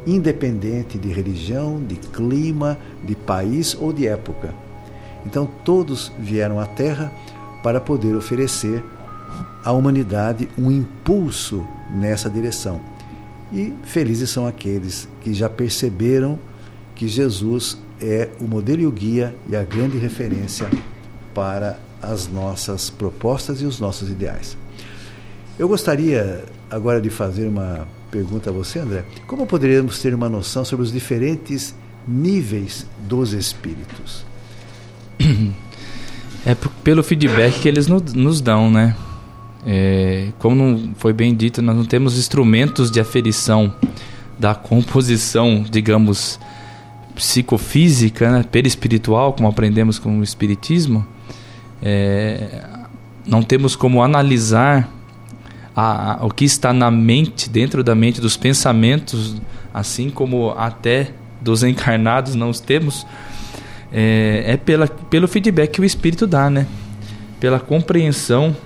[0.06, 4.54] independente de religião, de clima, de país ou de época.
[5.26, 7.12] Então, todos vieram à Terra
[7.62, 8.82] para poder oferecer
[9.64, 12.93] à humanidade um impulso nessa direção.
[13.54, 16.36] E felizes são aqueles que já perceberam
[16.96, 20.68] que Jesus é o modelo e o guia e a grande referência
[21.32, 24.56] para as nossas propostas e os nossos ideais.
[25.56, 29.04] Eu gostaria agora de fazer uma pergunta a você, André.
[29.28, 31.76] Como poderíamos ter uma noção sobre os diferentes
[32.06, 34.26] níveis dos espíritos?
[36.44, 38.94] É pelo feedback que eles nos dão, né?
[39.66, 43.74] É, como foi bem dito, nós não temos instrumentos de aferição
[44.38, 46.38] da composição, digamos,
[47.14, 51.06] psicofísica, né, perispiritual, como aprendemos com o espiritismo,
[51.82, 52.62] é,
[53.26, 54.88] não temos como analisar
[55.74, 59.36] a, a, o que está na mente, dentro da mente, dos pensamentos,
[59.72, 63.06] assim como até dos encarnados não os temos,
[63.92, 66.66] é, é pela, pelo feedback que o Espírito dá, né?
[67.38, 68.56] Pela compreensão,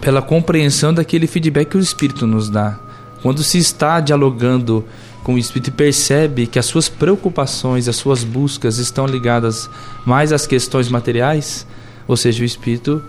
[0.00, 2.78] pela compreensão daquele feedback que o Espírito nos dá.
[3.22, 4.84] Quando se está dialogando
[5.24, 9.68] com o Espírito e percebe que as suas preocupações, as suas buscas estão ligadas
[10.04, 11.66] mais às questões materiais,
[12.06, 13.02] ou seja, o Espírito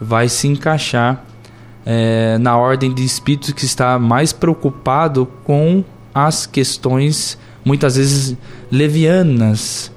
[0.00, 1.24] vai se encaixar
[1.84, 5.84] é, na ordem de espírito que está mais preocupado com
[6.14, 8.36] as questões muitas vezes
[8.70, 9.90] levianas,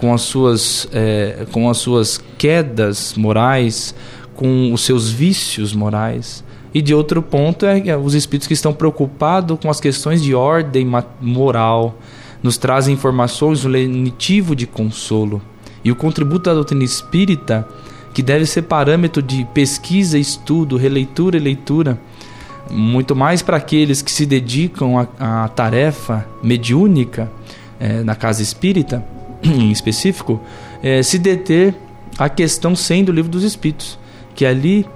[0.00, 3.94] com as suas, é, com as suas quedas morais,
[4.36, 6.44] com os seus vícios morais.
[6.74, 10.86] E de outro ponto é os espíritos que estão preocupados com as questões de ordem
[11.20, 11.98] moral,
[12.42, 15.40] nos trazem informações, um lenitivo de consolo.
[15.82, 17.66] E o contributo da doutrina espírita
[18.12, 21.98] que deve ser parâmetro de pesquisa, estudo, releitura e leitura,
[22.70, 27.30] muito mais para aqueles que se dedicam à, tarefa mediúnica
[27.78, 29.04] é, na casa espírita,
[29.42, 30.40] em específico,
[30.82, 31.74] é, se deter
[32.18, 33.98] a questão sem do livro dos Espíritos,
[34.36, 34.86] que ali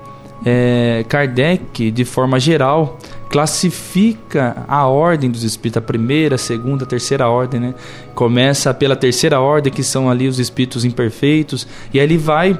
[0.45, 6.87] é, Kardec, de forma geral, classifica a ordem dos espíritos, a primeira, a segunda, a
[6.87, 7.75] terceira ordem, né?
[8.15, 12.59] Começa pela terceira ordem, que são ali os espíritos imperfeitos, e ele vai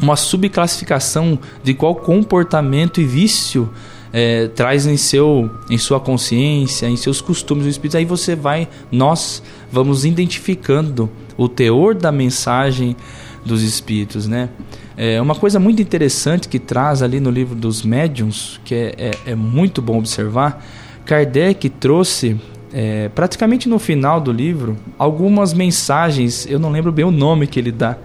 [0.00, 3.70] uma subclassificação de qual comportamento e vício
[4.12, 7.96] é, traz em seu em sua consciência, em seus costumes o espírito.
[7.96, 12.96] Aí você vai, nós vamos identificando o teor da mensagem
[13.44, 14.48] dos espíritos, né?
[14.96, 19.10] É uma coisa muito interessante que traz ali no livro dos médiuns, que é, é,
[19.32, 20.64] é muito bom observar.
[21.04, 22.40] Kardec trouxe
[22.72, 26.46] é, praticamente no final do livro algumas mensagens.
[26.46, 27.98] Eu não lembro bem o nome que ele dá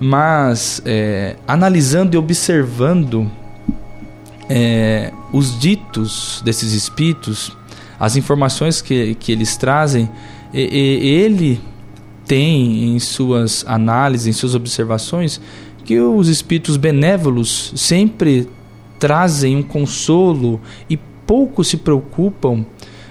[0.00, 3.30] mas é, analisando e observando
[4.48, 7.54] é, os ditos desses espíritos,
[7.98, 10.08] as informações que, que eles trazem,
[10.54, 11.60] e, e, ele
[12.24, 15.38] tem em suas análises, em suas observações,
[15.90, 18.48] que os espíritos benévolos sempre
[18.96, 22.64] trazem um consolo e pouco se preocupam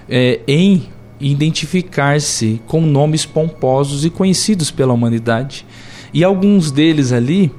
[0.07, 0.87] é, em
[1.19, 5.65] identificar-se com nomes pomposos e conhecidos pela humanidade.
[6.13, 7.51] E alguns deles ali,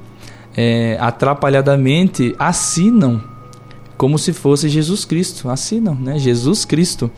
[0.57, 3.23] é, atrapalhadamente, assinam
[3.97, 5.51] como se fosse Jesus Cristo.
[5.51, 6.17] Assinam, né?
[6.17, 7.11] Jesus Cristo.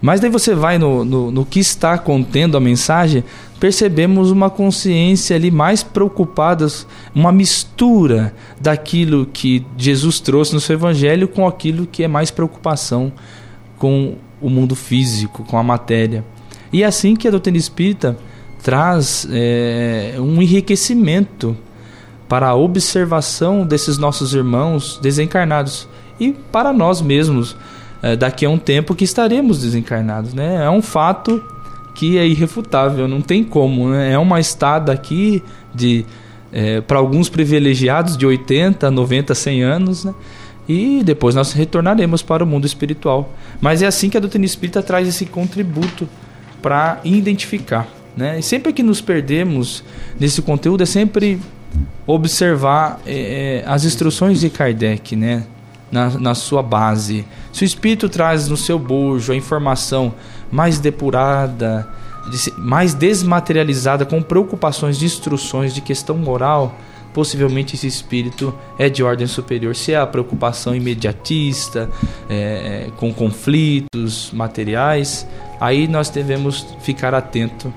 [0.00, 3.24] Mas daí você vai no, no, no, que está contendo a mensagem,
[3.58, 6.66] percebemos uma consciência ali mais preocupada,
[7.14, 13.12] uma mistura daquilo que Jesus trouxe no seu evangelho com aquilo que é mais preocupação
[13.78, 16.24] com o mundo físico, com a matéria.
[16.72, 18.18] E é assim que a doutrina espírita
[18.62, 21.56] traz é, um enriquecimento
[22.28, 25.88] para a observação desses nossos irmãos desencarnados
[26.18, 27.56] e para nós mesmos
[28.14, 30.64] daqui a um tempo que estaremos desencarnados, né?
[30.64, 31.42] É um fato
[31.94, 34.12] que é irrefutável, não tem como, né?
[34.12, 35.42] É uma estada aqui
[35.74, 36.04] de
[36.52, 40.14] é, para alguns privilegiados de 80, 90, 100 anos, né?
[40.68, 43.32] E depois nós retornaremos para o mundo espiritual.
[43.60, 46.08] Mas é assim que a doutrina espírita traz esse contributo
[46.60, 48.38] para identificar né?
[48.38, 49.84] E sempre que nos perdemos
[50.18, 51.38] nesse conteúdo é sempre
[52.06, 55.44] observar é, as instruções de Kardec, né?
[55.90, 57.24] Na, na, sua base.
[57.52, 60.12] Se o espírito traz no seu bojo a informação
[60.50, 61.88] mais depurada,
[62.58, 66.76] mais desmaterializada, com preocupações de instruções de questão moral,
[67.16, 69.74] possivelmente esse espírito é de ordem superior.
[69.74, 71.88] Se é a preocupação imediatista,
[72.28, 75.26] é, com conflitos materiais,
[75.58, 77.72] aí nós devemos ficar atento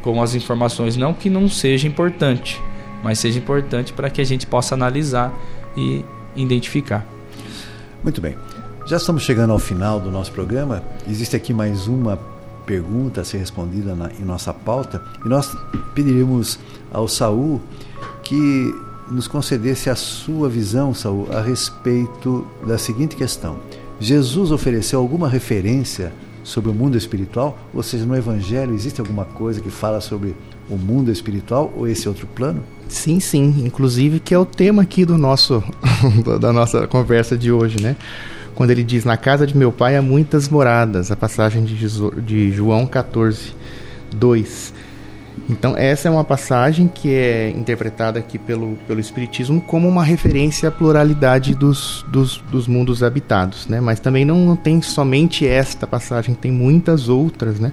[0.00, 0.96] com as informações.
[0.96, 2.58] Não que não seja importante,
[3.02, 5.30] mas seja importante para que a gente possa analisar
[5.76, 7.06] e identificar.
[8.02, 8.34] Muito bem.
[8.86, 10.82] Já estamos chegando ao final do nosso programa.
[11.06, 12.18] Existe aqui mais uma
[12.64, 15.54] pergunta a ser respondida na, em nossa pauta e nós
[15.94, 16.58] pediríamos
[16.90, 17.60] ao Saul
[18.22, 18.74] que
[19.10, 23.58] nos concedesse a sua visão, Saul, a respeito da seguinte questão:
[24.00, 26.10] Jesus ofereceu alguma referência
[26.42, 27.58] sobre o mundo espiritual?
[27.74, 30.34] Ou seja, no Evangelho existe alguma coisa que fala sobre
[30.70, 32.62] o mundo espiritual ou esse outro plano?
[32.88, 33.62] Sim, sim.
[33.64, 35.62] Inclusive que é o tema aqui do nosso
[36.40, 37.96] da nossa conversa de hoje, né?
[38.54, 42.86] Quando ele diz: Na casa de meu pai há muitas moradas, a passagem de, João
[42.86, 43.54] 14,
[44.14, 44.74] 2.
[45.48, 50.68] Então, essa é uma passagem que é interpretada aqui pelo, pelo Espiritismo como uma referência
[50.68, 53.80] à pluralidade dos, dos, dos mundos habitados, né?
[53.80, 57.72] Mas também não, não tem somente esta passagem, tem muitas outras, né?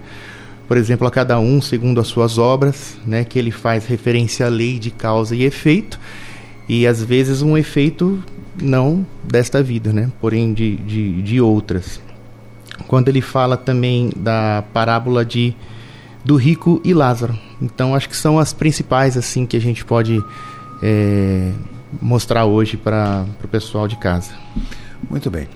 [0.67, 3.23] Por exemplo, a cada um segundo as suas obras, né?
[3.23, 5.99] Que ele faz referência à lei de causa e efeito.
[6.67, 8.21] e às vezes um efeito
[8.61, 10.11] não desta vida, né?
[10.19, 12.01] porém de, de, de outras.
[12.87, 15.55] Quando ele fala também da parábola de
[16.27, 17.39] do rico e Lázaro.
[17.61, 20.21] Então acho que são as principais assim que a gente pode
[20.83, 21.53] é,
[22.01, 24.31] mostrar hoje para o pessoal de casa.
[25.09, 25.47] Muito bem.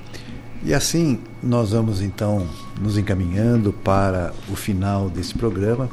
[0.63, 2.47] E assim nós vamos então
[2.79, 5.89] nos encaminhando para o final desse programa,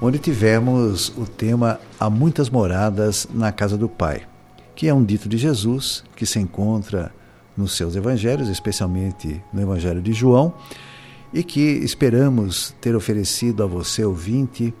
[0.00, 4.26] onde tivemos o tema Há muitas moradas na casa do Pai
[4.74, 7.12] que é um dito de Jesus que se encontra
[7.56, 10.54] nos seus evangelhos, especialmente no Evangelho de João,
[11.32, 14.72] e que esperamos ter oferecido a você, ouvinte,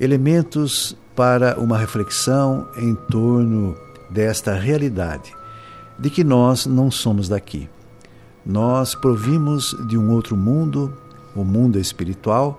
[0.00, 3.76] elementos para uma reflexão em torno
[4.10, 5.32] desta realidade,
[5.98, 7.68] de que nós não somos daqui.
[8.48, 10.90] Nós provimos de um outro mundo,
[11.36, 12.58] o mundo espiritual,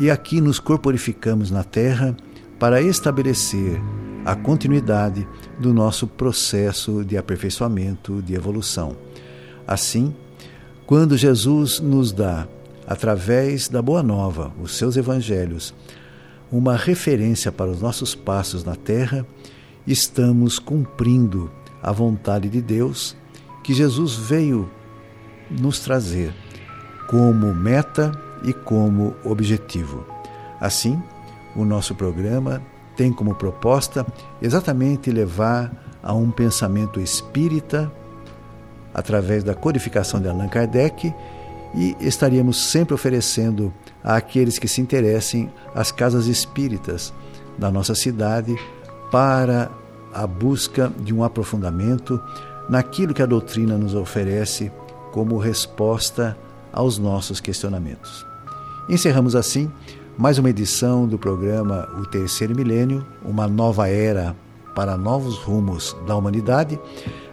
[0.00, 2.16] e aqui nos corporificamos na terra
[2.58, 3.80] para estabelecer
[4.24, 8.96] a continuidade do nosso processo de aperfeiçoamento, de evolução.
[9.64, 10.12] Assim,
[10.84, 12.48] quando Jesus nos dá,
[12.84, 15.72] através da Boa Nova, os seus evangelhos,
[16.50, 19.24] uma referência para os nossos passos na terra,
[19.86, 21.48] estamos cumprindo
[21.80, 23.16] a vontade de Deus
[23.62, 24.68] que Jesus veio
[25.50, 26.32] nos trazer
[27.08, 30.06] como meta e como objetivo.
[30.60, 31.02] Assim,
[31.56, 32.62] o nosso programa
[32.96, 34.06] tem como proposta
[34.40, 35.72] exatamente levar
[36.02, 37.90] a um pensamento espírita
[38.92, 41.12] através da codificação de Allan Kardec
[41.74, 43.72] e estaríamos sempre oferecendo
[44.02, 47.12] àqueles que se interessem as casas espíritas
[47.56, 48.56] da nossa cidade
[49.10, 49.70] para
[50.12, 52.20] a busca de um aprofundamento
[52.68, 54.70] naquilo que a doutrina nos oferece
[55.12, 56.36] como resposta
[56.72, 58.26] aos nossos questionamentos.
[58.88, 59.70] Encerramos assim
[60.16, 64.36] mais uma edição do programa O Terceiro Milênio, uma nova era
[64.74, 66.78] para novos rumos da humanidade.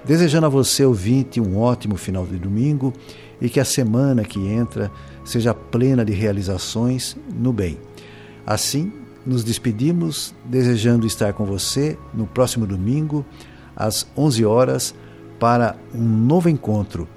[0.06, 2.94] Desejando a você, ouvinte, um ótimo final de domingo
[3.42, 4.92] e que a semana que entra
[5.26, 7.78] seja plena de realizações no bem.
[8.46, 8.92] Assim,
[9.26, 13.26] nos despedimos, desejando estar com você no próximo domingo,
[13.76, 14.96] às 11 horas,
[15.38, 17.08] para um novo encontro,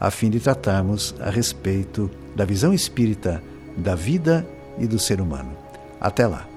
[0.00, 3.42] a fim de tratarmos a respeito da visão espírita
[3.76, 4.46] da vida
[4.78, 5.56] e do ser humano.
[6.00, 6.47] Até lá!